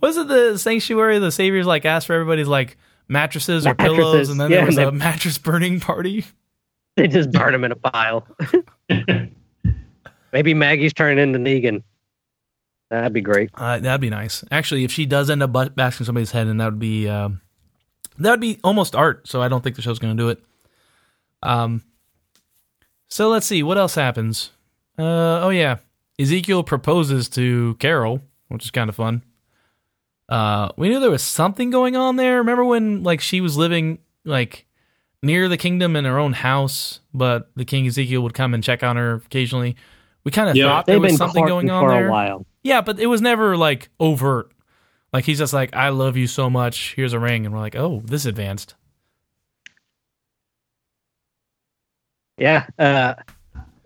[0.00, 1.18] was it the sanctuary?
[1.18, 2.76] The saviors like asked for everybody's like
[3.08, 6.24] mattresses or Mattresses, pillows, and then yeah, there was and a mattress burning party.
[6.96, 8.26] They just burn them in a pile.
[10.32, 11.82] Maybe Maggie's turning into Negan.
[12.90, 13.50] That'd be great.
[13.54, 14.44] Uh, that'd be nice.
[14.50, 17.40] Actually, if she does end up bu- bashing somebody's head, and that would be um,
[18.18, 19.28] that would be almost art.
[19.28, 20.42] So I don't think the show's going to do it.
[21.42, 21.82] Um.
[23.08, 24.50] So let's see what else happens.
[24.98, 25.76] Uh oh yeah,
[26.18, 29.22] Ezekiel proposes to Carol, which is kind of fun.
[30.28, 32.38] Uh, we knew there was something going on there.
[32.38, 34.66] Remember when like she was living like
[35.22, 38.82] near the kingdom in her own house, but the king Ezekiel would come and check
[38.82, 39.76] on her occasionally.
[40.24, 40.64] We kind of Yeah.
[40.66, 42.08] thought there They've was been something going on for there.
[42.08, 42.44] a while.
[42.68, 44.52] Yeah, but it was never like overt.
[45.10, 46.92] Like he's just like, I love you so much.
[46.96, 48.74] Here's a ring, and we're like, oh, this advanced.
[52.36, 52.66] Yeah.
[52.78, 53.14] Uh,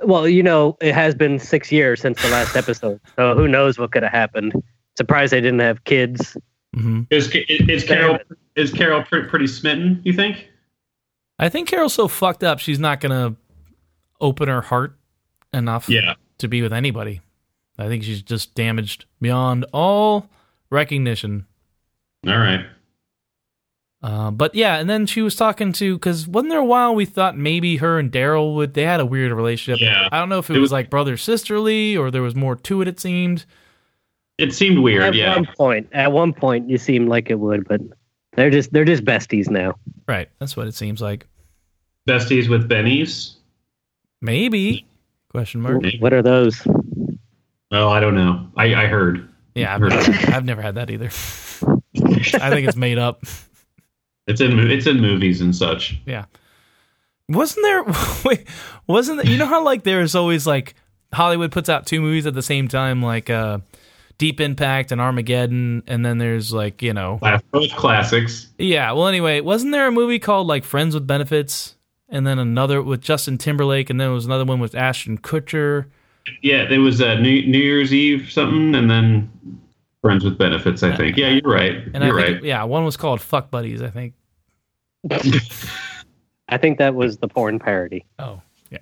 [0.02, 3.78] well, you know, it has been six years since the last episode, so who knows
[3.78, 4.52] what could have happened.
[4.96, 6.36] Surprised they didn't have kids.
[6.74, 8.18] hmm Is, is Carol
[8.56, 10.02] is Carol pre- pretty smitten?
[10.04, 10.48] You think?
[11.38, 13.36] I think Carol's so fucked up, she's not gonna
[14.20, 14.98] open her heart
[15.54, 16.14] enough Yeah.
[16.38, 17.20] to be with anybody.
[17.78, 20.28] I think she's just damaged beyond all
[20.70, 21.46] recognition.
[22.26, 22.66] All right.
[24.02, 27.04] Uh, but yeah, and then she was talking to because wasn't there a while we
[27.04, 29.80] thought maybe her and Daryl would they had a weird relationship.
[29.80, 30.08] Yeah.
[30.10, 32.56] I don't know if it, It was, was- like brother sisterly or there was more
[32.56, 32.88] to it.
[32.88, 33.44] It seemed.
[34.38, 35.02] It seemed weird.
[35.02, 35.36] At yeah.
[35.36, 37.80] one point, at one point, you seemed like it would, but
[38.32, 39.74] they're just they're just besties now.
[40.08, 41.26] Right, that's what it seems like.
[42.08, 43.34] Besties with bennies.
[44.20, 44.84] Maybe
[45.30, 45.84] question mark.
[46.00, 46.66] What are those?
[47.72, 48.48] Oh, I don't know.
[48.56, 49.28] I, I heard.
[49.54, 51.06] Yeah, I've never, I've never had that either.
[51.06, 53.24] I think it's made up.
[54.26, 55.98] It's in it's in movies and such.
[56.06, 56.26] Yeah.
[57.28, 57.84] Wasn't there?
[58.24, 58.46] Wait,
[58.86, 60.74] wasn't there, you know how like there's always like
[61.12, 63.58] Hollywood puts out two movies at the same time, like uh,
[64.18, 67.18] Deep Impact and Armageddon, and then there's like you know,
[67.50, 68.48] Both classics.
[68.58, 68.92] yeah.
[68.92, 71.76] Well, anyway, wasn't there a movie called like Friends with Benefits,
[72.08, 75.86] and then another with Justin Timberlake, and then there was another one with Ashton Kutcher.
[76.42, 79.30] Yeah, there was uh, New New Year's Eve something, and then
[80.00, 80.82] Friends with Benefits.
[80.82, 81.16] I think.
[81.16, 81.76] Yeah, you're right.
[81.94, 82.44] And you're I think, right.
[82.44, 84.14] yeah, one was called Fuck Buddies, I think.
[86.48, 88.04] I think that was the porn parody.
[88.18, 88.78] Oh, yeah.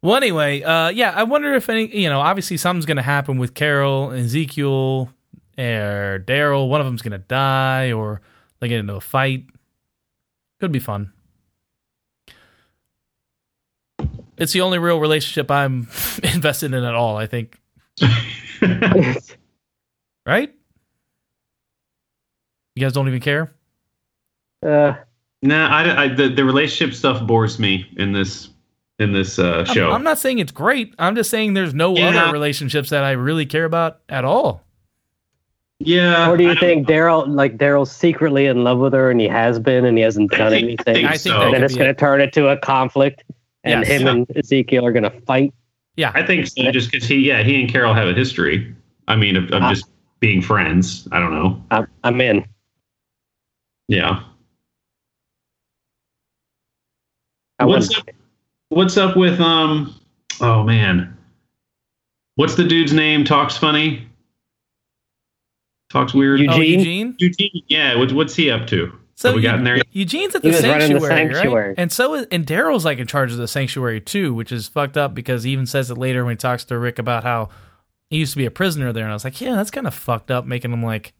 [0.00, 3.38] Well, anyway, uh, yeah, I wonder if any, you know, obviously something's going to happen
[3.38, 5.10] with Carol, Ezekiel,
[5.58, 6.68] or Daryl.
[6.68, 8.20] One of them's going to die, or
[8.60, 9.46] they get into a fight.
[10.60, 11.12] Could be fun.
[14.38, 15.88] It's the only real relationship I'm
[16.34, 17.60] invested in at all, I think.
[20.24, 20.54] Right?
[22.76, 23.50] You guys don't even care?
[24.64, 24.94] uh,
[25.42, 28.50] nah, I, I, the the relationship stuff bores me in this
[29.00, 29.90] in this uh, I'm- show.
[29.90, 30.94] I'm, not saying it's great.
[31.00, 32.10] I'm just saying there's no Yeah.
[32.10, 34.62] other relationships that I really care about at all.
[35.80, 36.30] yeah.
[36.30, 39.26] or do you don't- think Daryl, like Daryl's secretly in love with her, and he
[39.26, 40.94] has been, and he hasn't done think- anything?
[40.94, 41.38] think I think so.
[41.40, 43.24] that and then it's going to turn into a conflict,
[43.64, 44.00] and Yes.
[44.00, 45.52] him and Ezekiel are going to fight.
[45.96, 46.10] Yeah.
[46.14, 48.74] I think so, just because he, yeah, he and Carol have a history.
[49.08, 49.86] I mean, of, of Uh, just
[50.20, 51.06] being friends.
[51.12, 51.62] I don't know.
[51.70, 52.44] I'm, I'm in.
[53.88, 54.22] Yeah.
[57.58, 58.14] I What's wouldn't- up?
[58.70, 59.94] What's up with um?
[60.40, 61.14] Oh man,
[62.36, 63.22] what's the dude's name?
[63.22, 64.08] Talks funny.
[65.90, 66.40] Talks weird.
[66.40, 66.54] Eugene?
[66.58, 67.14] Oh, Eugene?
[67.18, 67.62] Eugene.
[67.68, 67.96] Yeah.
[67.98, 68.90] What's what's he up to?
[69.22, 69.78] So Have we Eu- gotten there?
[69.92, 71.68] Eugene's at the was running the sanctuary, sanctuary.
[71.68, 71.74] right?
[71.78, 74.96] And so is, and Daryl's like in charge of the sanctuary too, which is fucked
[74.96, 77.48] up because he even says it later when he talks to Rick about how
[78.10, 79.94] he used to be a prisoner there, and I was like, yeah, that's kind of
[79.94, 81.12] fucked up, making him like.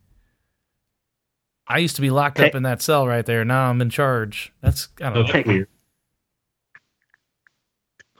[1.65, 3.45] I used to be locked up in that cell right there.
[3.45, 4.51] Now I'm in charge.
[4.61, 5.31] That's I Oh, don't know.
[5.31, 5.67] that's weird.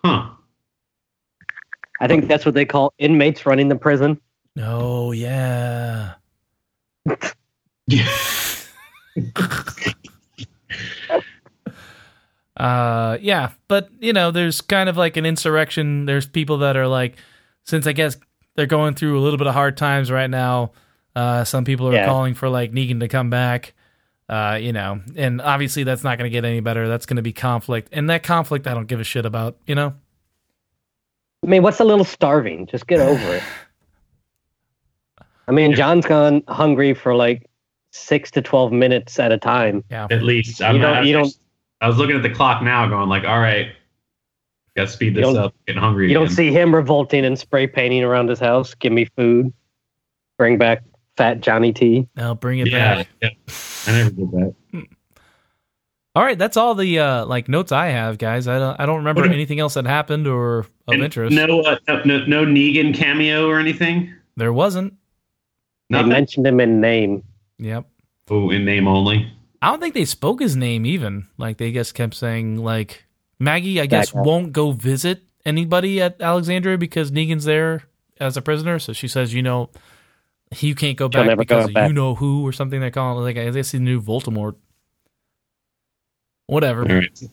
[0.06, 0.30] Huh.
[2.00, 4.18] I think that's what they call inmates running the prison.
[4.58, 6.14] Oh yeah.
[7.88, 8.18] Yeah.
[12.56, 16.06] Uh, yeah, but you know, there's kind of like an insurrection.
[16.06, 17.18] There's people that are like,
[17.64, 18.16] since I guess
[18.56, 20.72] they're going through a little bit of hard times right now.
[21.16, 22.06] Uh, some people are Yeah.
[22.06, 23.74] calling for like Negan to come back.
[24.30, 26.88] Uh, you know, and obviously that's not going to get any better.
[26.88, 29.58] That's going to be conflict, and that conflict I don't give a shit about.
[29.66, 29.94] You know,
[31.44, 32.68] I mean, what's a little starving?
[32.68, 33.44] Just get over it.
[35.48, 37.50] I mean, John's gone hungry for like
[37.94, 39.84] six to twelve minutes at a time.
[39.90, 40.08] yeah.
[40.10, 41.34] At least I'm You don't- not, you don't-
[41.82, 43.68] I was looking at the clock now, going like, all right,
[44.76, 45.54] got to speed this up.
[45.68, 46.08] Getting hungry.
[46.08, 48.74] You don't see him revolting and spray painting around his house.
[48.74, 49.52] Give me food.
[50.38, 50.84] Bring back
[51.18, 52.08] fat Johnny T.
[52.16, 53.08] Now bring it Yeah, back.
[53.22, 53.30] yeah.
[53.88, 54.56] I never did that.
[56.16, 58.48] All right, that's all the uh like notes I have, guys.
[58.48, 61.36] I don't I don't remember anything else that happened or of And interest.
[61.36, 64.14] No, uh, no, no, no Negan cameo or anything.
[64.38, 64.94] There wasn't.
[65.90, 67.24] They mentioned him in name.
[67.60, 67.86] Yep.
[68.30, 69.32] Oh, in name only.
[69.62, 71.28] I don't think they spoke his name even.
[71.38, 73.06] Like they just kept saying like
[73.40, 77.84] Maggie, I guess Back won't go visit anybody at Alexandria because Negan's there
[78.20, 78.80] as a prisoner.
[78.80, 79.70] So she says, you know,
[80.52, 81.88] he can't go She'll back never go because back.
[81.88, 82.80] you know who or something.
[82.80, 84.56] They call it like I guess he knew Voldemort.
[86.48, 86.82] Whatever.
[86.82, 87.24] All right.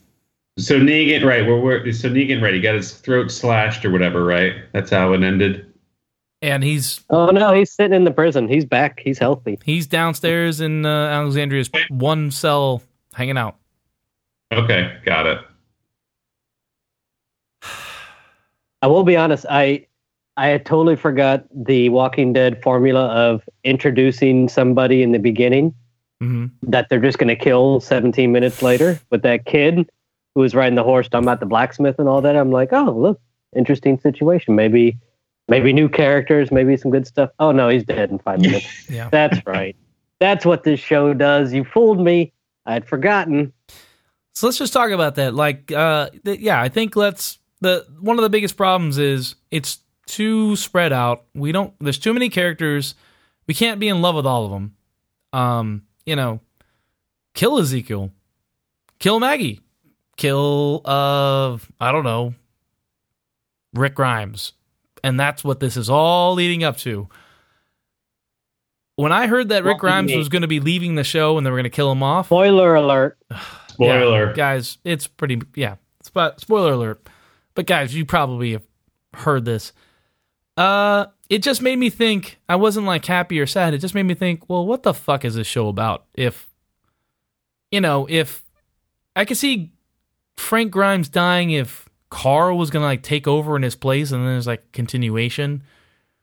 [0.59, 1.47] So Negan, right?
[1.47, 2.55] We're, we're so Negan, right?
[2.55, 4.55] He got his throat slashed or whatever, right?
[4.73, 5.70] That's how it ended.
[6.43, 8.49] And he's Oh no, he's sitting in the prison.
[8.49, 9.01] He's back.
[9.01, 9.59] He's healthy.
[9.65, 13.57] he's downstairs in uh, Alexandria's one cell hanging out.
[14.53, 15.39] Okay, got it.
[18.83, 19.45] I will be honest.
[19.51, 19.87] I
[20.37, 25.75] I had totally forgot the Walking Dead formula of introducing somebody in the beginning
[26.21, 29.91] hmm that they're just going to kill 17 minutes later with that kid
[30.35, 32.37] who was riding the horse talking about the blacksmith and all that.
[32.37, 33.21] I'm like, oh look,
[33.57, 34.55] interesting situation.
[34.55, 34.99] Maybe
[35.51, 37.31] maybe new characters, maybe some good stuff.
[37.39, 38.89] Oh no, he's dead in five minutes.
[38.89, 39.11] Yeah.
[39.11, 39.77] That's right.
[40.21, 41.53] That's what this show does.
[41.53, 42.33] You fooled me.
[42.65, 43.53] I'd forgotten.
[44.35, 45.35] So let's just talk about that.
[45.35, 49.79] Like, uh, th- yeah, I think let's the one of the biggest problems is it's
[50.07, 51.25] too spread out.
[51.35, 51.75] We don't.
[51.81, 52.95] There's too many characters.
[53.47, 54.77] We can't be in love with all of them.
[55.33, 56.41] Um, you know,
[57.35, 58.13] kill Ezekiel,
[58.99, 59.61] kill Maggie,
[60.17, 62.35] kill uh, I don't know,
[63.75, 64.53] Rick Grimes,
[65.03, 67.09] and that's what this is all leading up to.
[68.97, 71.39] When I heard that Rick What do Grimes was going to be leaving the show
[71.39, 73.19] and they were going to kill him off, Spoiler alert.
[73.69, 74.29] Spoiler.
[74.29, 75.41] yeah, guys, it's pretty.
[75.55, 77.09] Yeah, spo- spoiler alert.
[77.55, 78.63] But guys, you probably have
[79.15, 79.73] heard this.
[80.57, 82.39] Uh, it just made me think.
[82.49, 83.73] I wasn't like happy or sad.
[83.73, 84.49] It just made me think.
[84.51, 86.05] Well, what the fuck is this show about?
[86.15, 86.51] If
[87.71, 88.45] you know, if
[89.17, 89.73] I could see
[90.37, 94.33] Frank Grimes dying, if Carl was gonna like take over in his place, and then
[94.33, 95.63] there's like continuation.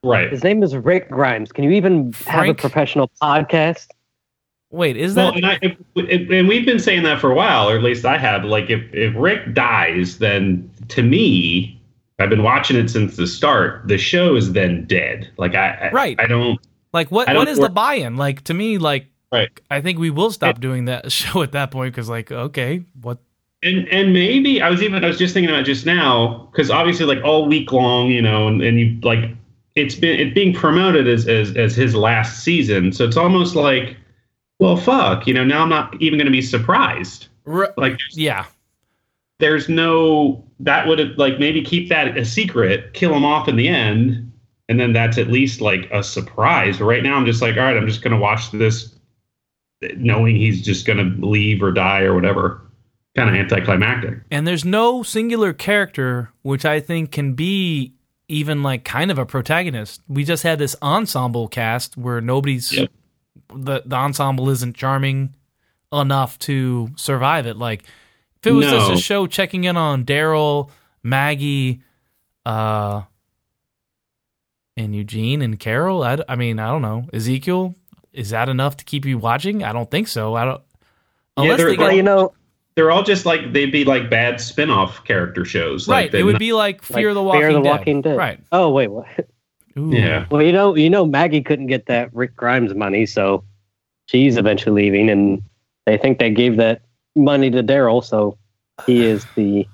[0.04, 0.32] Right.
[0.32, 1.52] His name is Rick Grimes.
[1.52, 3.88] Can you even have a professional podcast?
[4.70, 7.36] Wait, is Well, that and I if, if, and we've been saying that for a
[7.36, 8.44] while, or at least I have.
[8.44, 11.82] Like, if if Rick dies, then to me,
[12.20, 13.88] I've been watching it since the start.
[13.88, 15.30] The show is then dead.
[15.38, 16.20] Like, I, I Right.
[16.20, 16.60] I don't.
[16.94, 17.28] like what?
[17.28, 18.18] Don't What is the buy-in?
[18.18, 19.50] Like to me, like Right.
[19.70, 23.20] I think we will stop doing that show at that point because, like, okay, what?
[23.68, 27.06] And and maybe I was even I was just thinking about just now because obviously
[27.06, 29.30] like all week long, you know, and, and you like
[29.76, 33.98] it's been it being promoted as, as as his last season, so it's almost like,
[34.60, 37.28] well, fuck, you know, now I'm not even going to be surprised.
[37.78, 38.46] Like, yeah,
[39.40, 43.58] there's no that would have like maybe keep that a secret, kill him off in
[43.58, 44.32] the end,
[44.70, 46.78] and then that's at least like a surprise.
[46.78, 48.96] But right now, I'm just like, all right, I'm just going to watch this,
[49.98, 52.62] knowing he's just going to leave or die or whatever.
[53.18, 54.20] Kind of anticlimactic.
[54.32, 57.94] and there's no singular character which I think can be
[58.30, 60.02] even like kind of a protagonist.
[60.08, 62.92] We just had this ensemble cast where nobody's Yep.
[63.56, 65.34] the the ensemble isn't charming
[65.92, 67.58] enough to survive it.
[67.58, 67.84] Like
[68.40, 70.70] if it was just a show checking in on Daryl,
[71.02, 71.82] Maggie,
[72.46, 73.02] uh,
[74.76, 77.74] and Eugene and Carol, I, I mean, I don't know Ezekiel.
[78.14, 79.64] Is that enough to keep you watching?
[79.64, 80.36] I don't think so.
[80.36, 80.62] I don't.
[81.38, 82.34] Yeah, Unless they're- they Well, get you know,
[82.78, 85.88] They're all just like they'd be like bad spin-off character shows.
[85.88, 87.70] right, Like it would be like Fear like the Walking Fear the Dead.
[87.70, 88.18] Walking Dead.
[88.18, 88.40] Right.
[88.52, 89.08] Oh wait, what?
[89.80, 89.90] Ooh.
[89.92, 90.26] Yeah.
[90.30, 93.44] Well, you know, you know, Maggie couldn't get that Rick Grimes money, so
[94.06, 95.42] she's eventually leaving, and
[95.88, 96.82] they think they gave that
[97.16, 98.38] money to Daryl, so
[98.86, 99.68] he is the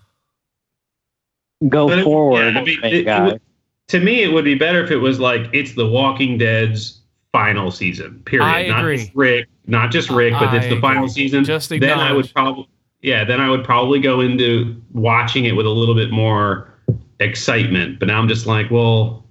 [1.67, 3.41] go But it- forward yeah, I mean, main it- it would-
[3.89, 7.01] to me, it would be better if it was like it's The Walking Dead's
[7.33, 8.21] final season.
[8.25, 8.45] Period.
[8.47, 8.97] I not agree.
[8.97, 11.13] just Rick, not just Rick, but it's I the final agree.
[11.13, 11.43] season.
[11.43, 12.67] Just then I would probably,
[13.03, 16.73] yeah, then I would probably go into watching it with a little bit more
[17.19, 17.99] excitement.
[17.99, 19.23] But now I'm just like, well,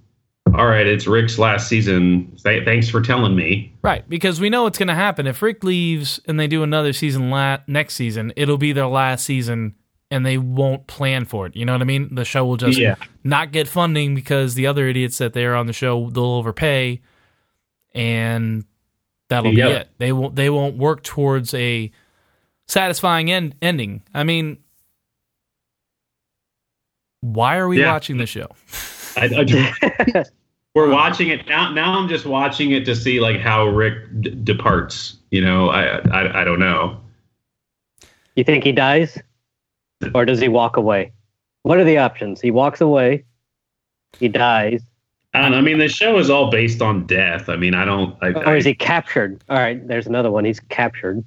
[0.55, 2.37] all right, it's Rick's last season.
[2.43, 3.73] Th- thanks for telling me.
[3.83, 5.27] Right, because we know what's going to happen.
[5.27, 9.25] If Rick leaves and they do another season la- next season, it'll be their last
[9.25, 9.75] season
[10.11, 11.57] and they won't plan for it.
[11.57, 12.15] You know what I mean?
[12.15, 12.97] The show will just Yeah.
[13.25, 17.01] not get funding because the other idiots that they're on the show they'll overpay
[17.95, 18.65] and
[19.29, 19.69] that'll Yep.
[19.69, 19.89] be it.
[19.99, 21.91] They won't they won't work towards a
[22.73, 24.03] satisfying end- ending.
[24.15, 24.59] I mean,
[27.21, 27.93] why are we Yeah.
[27.93, 28.47] watching the show?
[29.17, 30.33] I, I just,
[30.75, 31.71] we're watching it now.
[31.73, 35.17] Now I'm just watching it to see like how Rick d- departs.
[35.31, 36.99] You know, I, I I don't know.
[38.37, 39.19] You think he dies,
[40.15, 41.13] or does he walk away?
[41.63, 42.41] What are the options?
[42.41, 43.25] He walks away,
[44.19, 44.83] he dies,
[45.35, 45.59] I don't know.
[45.59, 47.49] I mean, the show is all based on death.
[47.49, 48.17] I mean, I don't.
[48.23, 49.43] I, or is he captured?
[49.51, 50.45] All right, there's another one.
[50.47, 51.23] He's captured.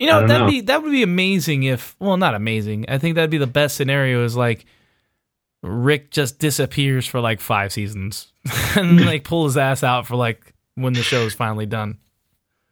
[0.00, 0.50] You know, that'd know.
[0.50, 2.86] be that would be amazing if well, not amazing.
[2.88, 4.64] I think that'd be the best scenario is like
[5.62, 8.32] Rick just disappears for like five seasons
[8.76, 11.98] and like pull his ass out for like when the show's finally done.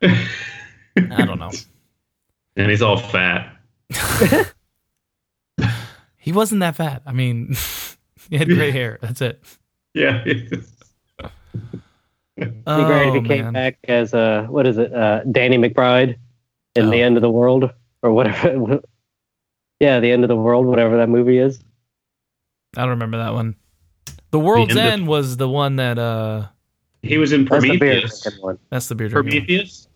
[0.02, 0.24] I
[0.96, 1.52] don't know.
[2.56, 3.54] And he's all fat.
[6.16, 7.02] He wasn't that fat.
[7.06, 7.54] I mean,
[8.30, 8.98] he had gray hair.
[9.00, 9.40] That's it.
[9.94, 10.24] Yeah.
[10.24, 10.34] Be
[12.36, 13.52] great Oh, if he came man.
[13.52, 16.16] back as uh, what is it, uh, Danny McBride
[16.78, 16.90] in Oh.
[16.90, 17.70] the end of the world
[18.02, 18.80] or whatever.
[19.80, 21.62] yeah, the end of the world, whatever that movie is.
[22.76, 23.56] I don't remember that one.
[24.30, 26.46] The World's end of- was the one that uh
[27.02, 28.38] he was in That's the beer Prometheus.
[28.40, 28.58] one.
[28.70, 29.46] that's the beer drinking one.
[29.46, 29.88] Prometheus?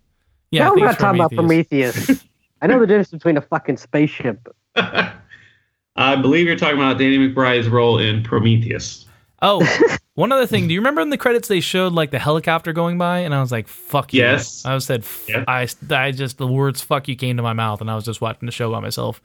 [0.52, 2.04] Yeah, I no, I'm not talking about Prometheus.
[2.06, 2.28] Prometheus.
[2.62, 4.46] I know the difference between a fucking spaceship.
[4.76, 9.06] I believe you're talking about Danny McBride's role in Prometheus.
[9.42, 9.60] Oh,
[10.14, 10.62] one other thing.
[10.62, 10.68] Mm-hmm.
[10.68, 13.40] Do you remember in the credits they showed like the helicopter going by, and I
[13.40, 14.64] was like, "Fuck you." Yes.
[14.64, 15.44] I said, f- Yeah.
[15.48, 18.20] I, I just the words "fuck you" came to my mouth, and I was just
[18.20, 19.22] watching the show by myself.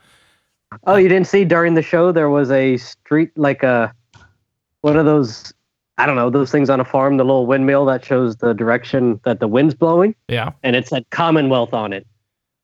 [0.85, 3.93] Oh, you didn't see during the show there was a street like a
[4.81, 5.53] one of those
[5.97, 9.19] I don't know those things on a farm, the little windmill that shows the direction
[9.25, 12.05] that the wind's blowing, Yeah, and it said Commonwealth on it.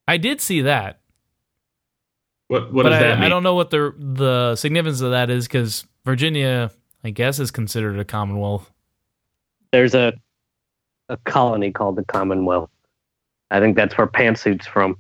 [0.07, 0.99] I did see that,
[2.49, 3.25] What what but does I, that mean?
[3.25, 6.71] I don't know what the the significance of that is because Virginia,
[7.03, 8.71] I guess, is considered a Commonwealth.
[9.71, 10.13] There's a
[11.09, 12.69] a colony called the Commonwealth.
[13.51, 14.97] I think that's where pantsuits from.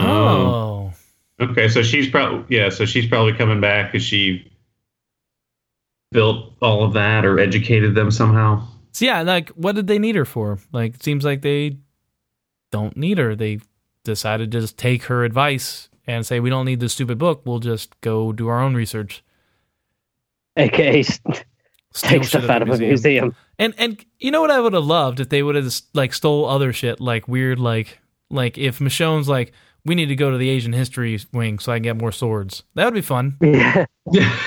[0.00, 0.06] Oh.
[0.08, 0.92] Oh,
[1.38, 4.50] Okay, so she's probably yeah, so she's probably coming back because she
[6.12, 8.66] built all of that or educated them somehow.
[8.92, 10.58] so yeah, like what did they need her for?
[10.72, 11.76] Like, it seems like they
[12.72, 13.34] don't need her.
[13.36, 13.60] They
[14.04, 17.42] decided to just take her advice and say, "We don't need this stupid book.
[17.44, 19.22] We'll just go do our own research."
[20.56, 21.34] AKA Steal
[21.94, 23.34] take stuff out of a museum.
[23.58, 26.46] And and you know what I would have loved if they would have like stole
[26.46, 27.98] other shit like weird like
[28.30, 29.52] like if Michonne's like
[29.84, 32.64] we need to go to the Asian history wing so I can get more swords.
[32.74, 33.36] That would be fun.
[33.42, 33.86] Yeah.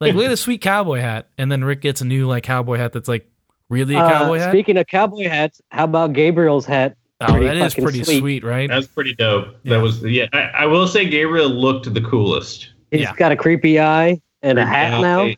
[0.00, 2.76] Like look at the sweet cowboy hat, and then Rick gets a new like cowboy
[2.76, 3.30] hat that's like
[3.68, 4.50] really a Uh, cowboy hat.
[4.50, 6.96] Speaking of cowboy hats, how about Gabriel's hat?
[7.20, 8.18] Oh, pretty that is pretty sweet.
[8.18, 8.68] sweet, right?
[8.68, 9.54] That's pretty dope.
[9.62, 9.76] Yeah.
[9.76, 10.26] That was yeah.
[10.32, 12.72] I, I will say Gabriel looked the coolest.
[12.90, 13.14] He's Yeah.
[13.14, 15.30] got a creepy eye and a hat now.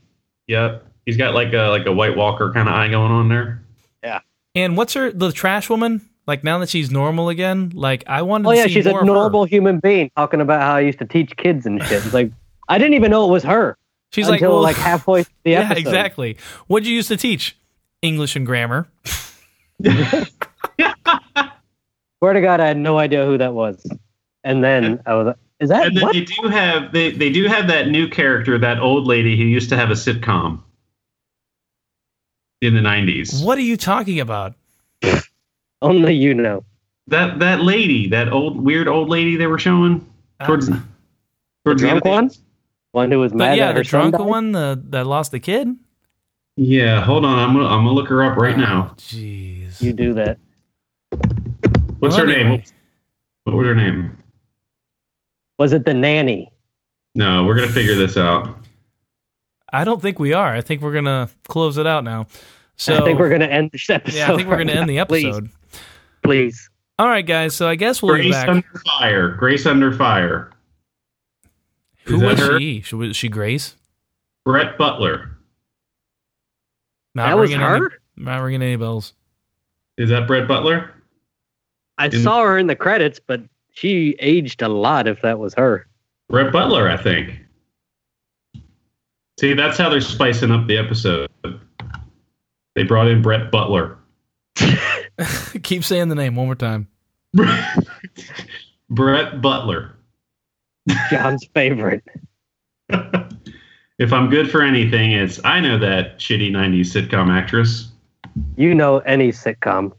[0.46, 0.86] Yep.
[1.06, 3.62] He's got like a like a White Walker kind of eye going on there.
[4.02, 4.20] Yeah.
[4.54, 6.08] And what's her the trash woman?
[6.26, 9.00] Like now that she's normal again, like I wanted Oh to yeah, see she's more
[9.00, 9.14] a of her.
[9.14, 12.04] normal human being talking about how I used to teach kids and shit.
[12.04, 12.30] It's like
[12.68, 13.76] I didn't even know it was her
[14.12, 15.64] She's like, until well, like halfway through the episode.
[15.66, 15.88] yeah, episode.
[15.88, 16.36] exactly.
[16.68, 17.56] What'd you used to teach?
[18.00, 18.86] English and grammar.
[19.82, 20.24] Swear
[22.32, 23.84] to God, I had no idea who that was.
[24.44, 27.30] And then I was like, "Is that And then what?" they do have they they
[27.30, 30.60] do have that new character, that old lady who used to have a sitcom
[32.60, 33.42] in the nineties.
[33.42, 34.54] What are you talking about?
[35.82, 36.64] Only you know.
[37.08, 40.06] That that lady, that old weird old lady they were showing
[40.44, 40.80] towards Uh,
[41.64, 42.30] towards the Drunk the- one,
[42.92, 45.30] one who was the- mad yeah, that her the son drunk one, the that lost
[45.30, 45.68] the kid.
[46.56, 47.38] Yeah, hold on.
[47.38, 48.90] I'm gonna I'm gonna look her up right now.
[48.92, 49.82] Oh, Jeez.
[49.82, 50.38] You do that.
[51.98, 52.48] What's Well, her anyway.
[52.58, 52.62] name?
[53.44, 54.16] What was her name?
[55.58, 56.52] Was it the nanny?
[57.14, 58.58] No, we're gonna figure this out.
[59.72, 60.52] I don't think we are.
[60.54, 62.26] I think we're gonna close it out now.
[62.76, 64.16] So I think we're gonna end this episode.
[64.16, 65.04] yeah, I think we're gonna end the now.
[65.08, 65.50] Please, episode.
[66.24, 66.70] please.
[66.98, 67.54] All right, guys.
[67.54, 68.48] So I guess we'll be Grace back.
[68.48, 69.28] under fire.
[69.36, 70.50] Grace under fire.
[72.04, 72.58] Who Is that was her?
[72.58, 72.80] she?
[72.82, 72.94] she?
[72.96, 73.76] Was she Grace?
[74.44, 75.30] Brett Butler.
[77.14, 77.76] Not that was ringing her.
[77.76, 77.86] Any,
[78.16, 79.14] not ringing any bells.
[79.96, 80.90] Is that Brett Butler?
[81.96, 83.40] I In- saw her in the credits, but
[83.74, 85.06] she aged a lot.
[85.06, 85.86] If that was her.
[86.28, 87.38] Brett Butler, I think.
[89.38, 91.28] See, that's how they're spicing up the episode.
[92.74, 93.98] They brought in Brett Butler.
[95.62, 96.88] Keep saying the name one more time.
[98.90, 99.96] Brett Butler.
[101.10, 102.04] John's favorite.
[103.98, 107.90] if I'm good for anything, it's I know that shitty 90s sitcom actress.
[108.56, 109.92] You know any sitcom.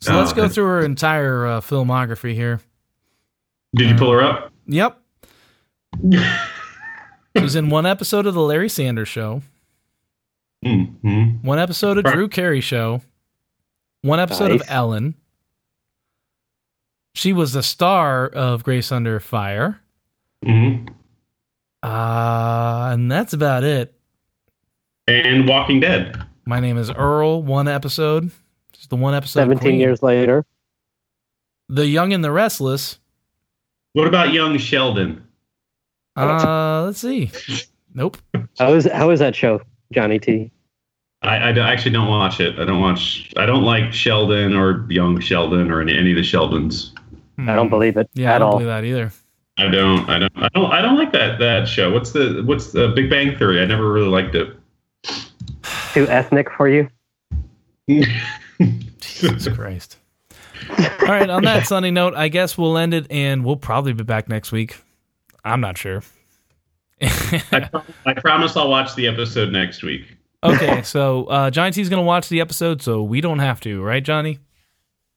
[0.00, 2.60] So let's Oh, go through her entire uh, filmography here.
[3.74, 4.52] Did you pull her up?
[4.66, 5.00] Yep.
[7.36, 9.42] She was in one episode of the Larry Sanders Show,
[10.64, 13.00] hmm one episode of Drew Carey Show,
[14.02, 15.14] one episode of Ellen.
[17.16, 19.80] She was the star of Grace Under Fire.
[20.46, 20.86] hmm
[21.82, 23.98] Uh, and that's about it.
[25.08, 26.16] And Walking Dead.
[26.46, 28.30] My name is Earl, one episode.
[28.74, 29.40] Just the one episode.
[29.40, 30.46] Seventeen years later.
[31.68, 33.00] The Young and the Restless.
[33.94, 35.24] What about young Sheldon?
[36.16, 37.30] Uh, let's see.
[37.96, 38.16] Nope.
[38.58, 39.60] How is how is that show,
[39.92, 40.50] Johnny T?
[41.22, 42.58] I, I don't- actually don't watch it.
[42.58, 43.32] I don't watch.
[43.36, 46.90] I don't like Sheldon or young Sheldon or any, any of the Sheldons.
[47.38, 48.20] I don't believe it Hmm.
[48.20, 48.52] Yeah, I don't all.
[48.54, 49.12] believe that either.
[49.58, 50.10] I don't.
[50.10, 50.32] I don't.
[50.34, 50.72] I don't.
[50.72, 51.92] I don't like that that show.
[51.92, 53.60] What's the What's the Big Bang Theory?
[53.62, 54.56] I never really liked it.
[55.92, 56.88] Too ethnic for you?
[59.00, 59.98] Jesus Christ.
[60.70, 64.04] All right, on that sunny note, I guess we'll end it and we'll probably be
[64.04, 64.76] back next week.
[65.44, 66.02] I'm not sure.
[67.02, 70.06] I, pro- I promise I'll watch the episode next week.
[70.42, 73.82] okay, so uh, Johnny T's going to watch the episode, so we don't have to,
[73.82, 74.38] right, Johnny?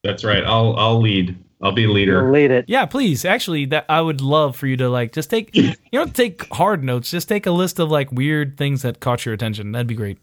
[0.03, 0.43] That's right.
[0.43, 1.37] I'll I'll lead.
[1.61, 2.21] I'll be leader.
[2.21, 2.65] You'll lead it.
[2.67, 3.25] Yeah, please.
[3.25, 5.55] Actually, that I would love for you to like just take.
[5.55, 7.09] You don't take hard notes.
[7.09, 9.71] Just take a list of like weird things that caught your attention.
[9.71, 10.17] That'd be great.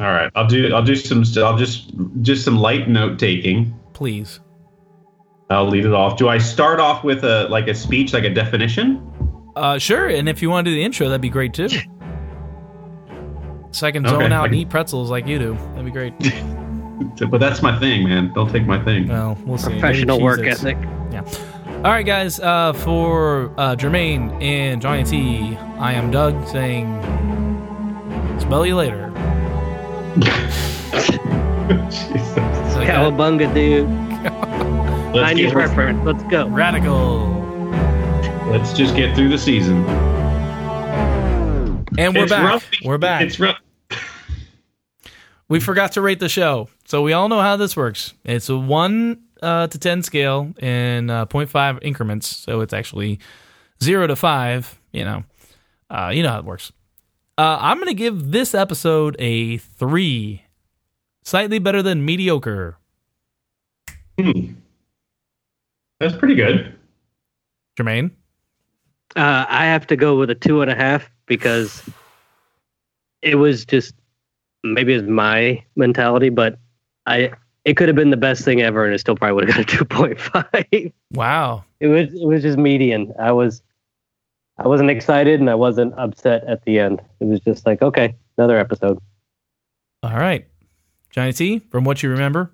[0.00, 0.30] All right.
[0.34, 0.74] I'll do.
[0.74, 1.22] I'll do some.
[1.42, 1.92] I'll just
[2.22, 3.78] just some light note taking.
[3.96, 4.40] Please.
[5.48, 6.18] I'll lead it off.
[6.18, 9.00] Do I start off with a like a speech, like a definition?
[9.56, 10.08] Uh, sure.
[10.08, 11.70] And if you want to do the intro, that'd be great too.
[13.70, 15.54] So I can zone Okay, out I and eat pretzels like you do.
[15.70, 16.12] That'd be great.
[17.30, 18.32] But that's my thing, man.
[18.34, 19.08] Don't take my thing.
[19.08, 19.70] Well, we'll see.
[19.70, 20.64] Professional work Cheez-Its.
[20.64, 20.78] ethic.
[21.84, 22.38] All right, guys.
[22.40, 26.86] Uh, for uh, Jermaine and Johnny T, I am Doug saying,
[28.40, 29.12] "Smell you later."
[32.86, 32.96] Jesus.
[32.96, 33.88] So Cowabunga, dude.
[35.14, 36.04] Let's, 90s get, reference.
[36.04, 36.48] Let's go.
[36.48, 37.28] radical,
[38.50, 39.84] let's just get through the season.
[41.98, 42.44] and we're It's back.
[42.44, 42.70] rough.
[42.84, 43.22] We're back.
[43.22, 43.56] It's rough.
[45.48, 48.14] we forgot to rate the show, so we all know how this works.
[48.24, 53.18] It's a one uh, to ten scale in uh, 0.5 increments, so it's actually
[53.82, 54.78] zero to five.
[54.92, 55.24] You know,
[55.90, 56.72] uh, you know how it works.
[57.38, 60.42] Uh, I'm gonna give this episode a three,
[61.26, 62.78] slightly better than mediocre.
[64.18, 64.52] Hmm.
[65.98, 66.72] That's pretty good.
[67.78, 68.10] Jermaine,
[69.16, 71.82] Uh, I have to go with a two and a half because
[73.22, 73.94] it was just
[74.62, 76.58] maybe it's my mentality, but
[77.06, 77.32] I
[77.64, 79.74] it could have been the best thing ever, and it still probably would have got
[79.74, 80.92] a two point five.
[81.12, 81.64] Wow!
[81.80, 83.12] it was it was just median.
[83.18, 83.62] I was
[84.58, 87.00] I wasn't excited and I wasn't upset at the end.
[87.20, 88.98] It was just like okay, another episode.
[90.02, 90.46] all right,
[91.16, 91.58] Johnny T.
[91.70, 92.50] From what you remember,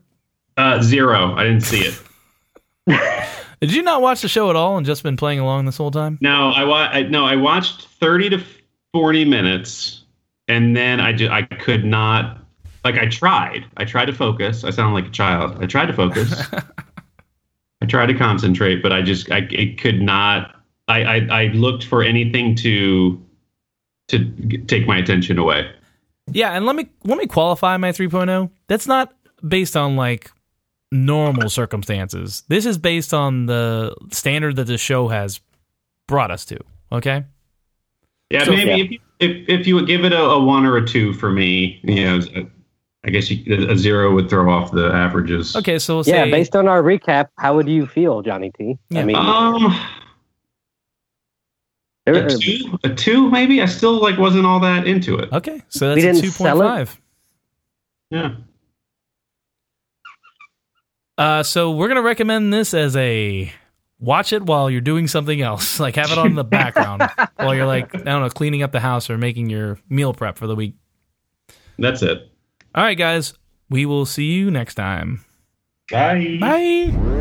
[0.57, 1.35] Uh, zero.
[1.35, 2.01] I didn't see it.
[3.61, 5.91] did you not watch the show at all and just been playing along this whole
[5.91, 6.19] time?
[6.21, 8.43] No, I, wa- I no, I watched thirty to
[8.93, 10.05] forty minutes,
[10.49, 12.39] and then I just I could not.
[12.85, 13.65] Like I tried.
[13.77, 14.65] I tried to focus.
[14.65, 15.63] I sound like a child.
[15.63, 16.33] I tried to focus.
[17.81, 20.55] I tried to concentrate, but I just I it could not.
[20.89, 23.21] I I, I looked for anything to
[24.09, 25.71] to take my attention away.
[26.31, 28.51] Yeah, and let me let me qualify my 3.0.
[28.69, 29.13] That's not
[29.47, 30.31] based on like
[30.91, 32.45] normal circumstances.
[32.49, 35.41] This is based on the standard that the show has
[36.07, 36.59] brought us to.
[36.93, 37.25] Okay.
[38.31, 38.77] Yeah, So- maybe Yeah.
[38.85, 41.31] if you, if if you would give it a, a one or a two for
[41.31, 42.21] me, you know,
[43.05, 45.57] I guess you, a zero would throw off the averages.
[45.57, 48.79] Okay, so we'll Yeah, say based on our recap, how would you feel, Johnny T?
[48.91, 49.01] Yeah.
[49.01, 49.81] I mean, Um, there-
[52.07, 53.61] a two, a two, maybe.
[53.63, 55.33] I still like wasn't all that into it.
[55.33, 56.65] okay, so We that's a didn't sell it?
[56.89, 56.99] 2.5.
[58.11, 58.35] Yeah.
[61.19, 63.53] Uh, so we're gonna recommend this as a
[64.01, 67.03] watch it while you're doing something else, like have it on in the background
[67.37, 70.37] while you're like I don't know cleaning up the house or making your meal prep
[70.39, 70.75] for the week.
[71.79, 72.29] That's it.
[72.75, 73.35] All right, guys,
[73.69, 75.25] we will see you next time.
[75.91, 76.39] Bye.
[76.41, 77.12] Bye.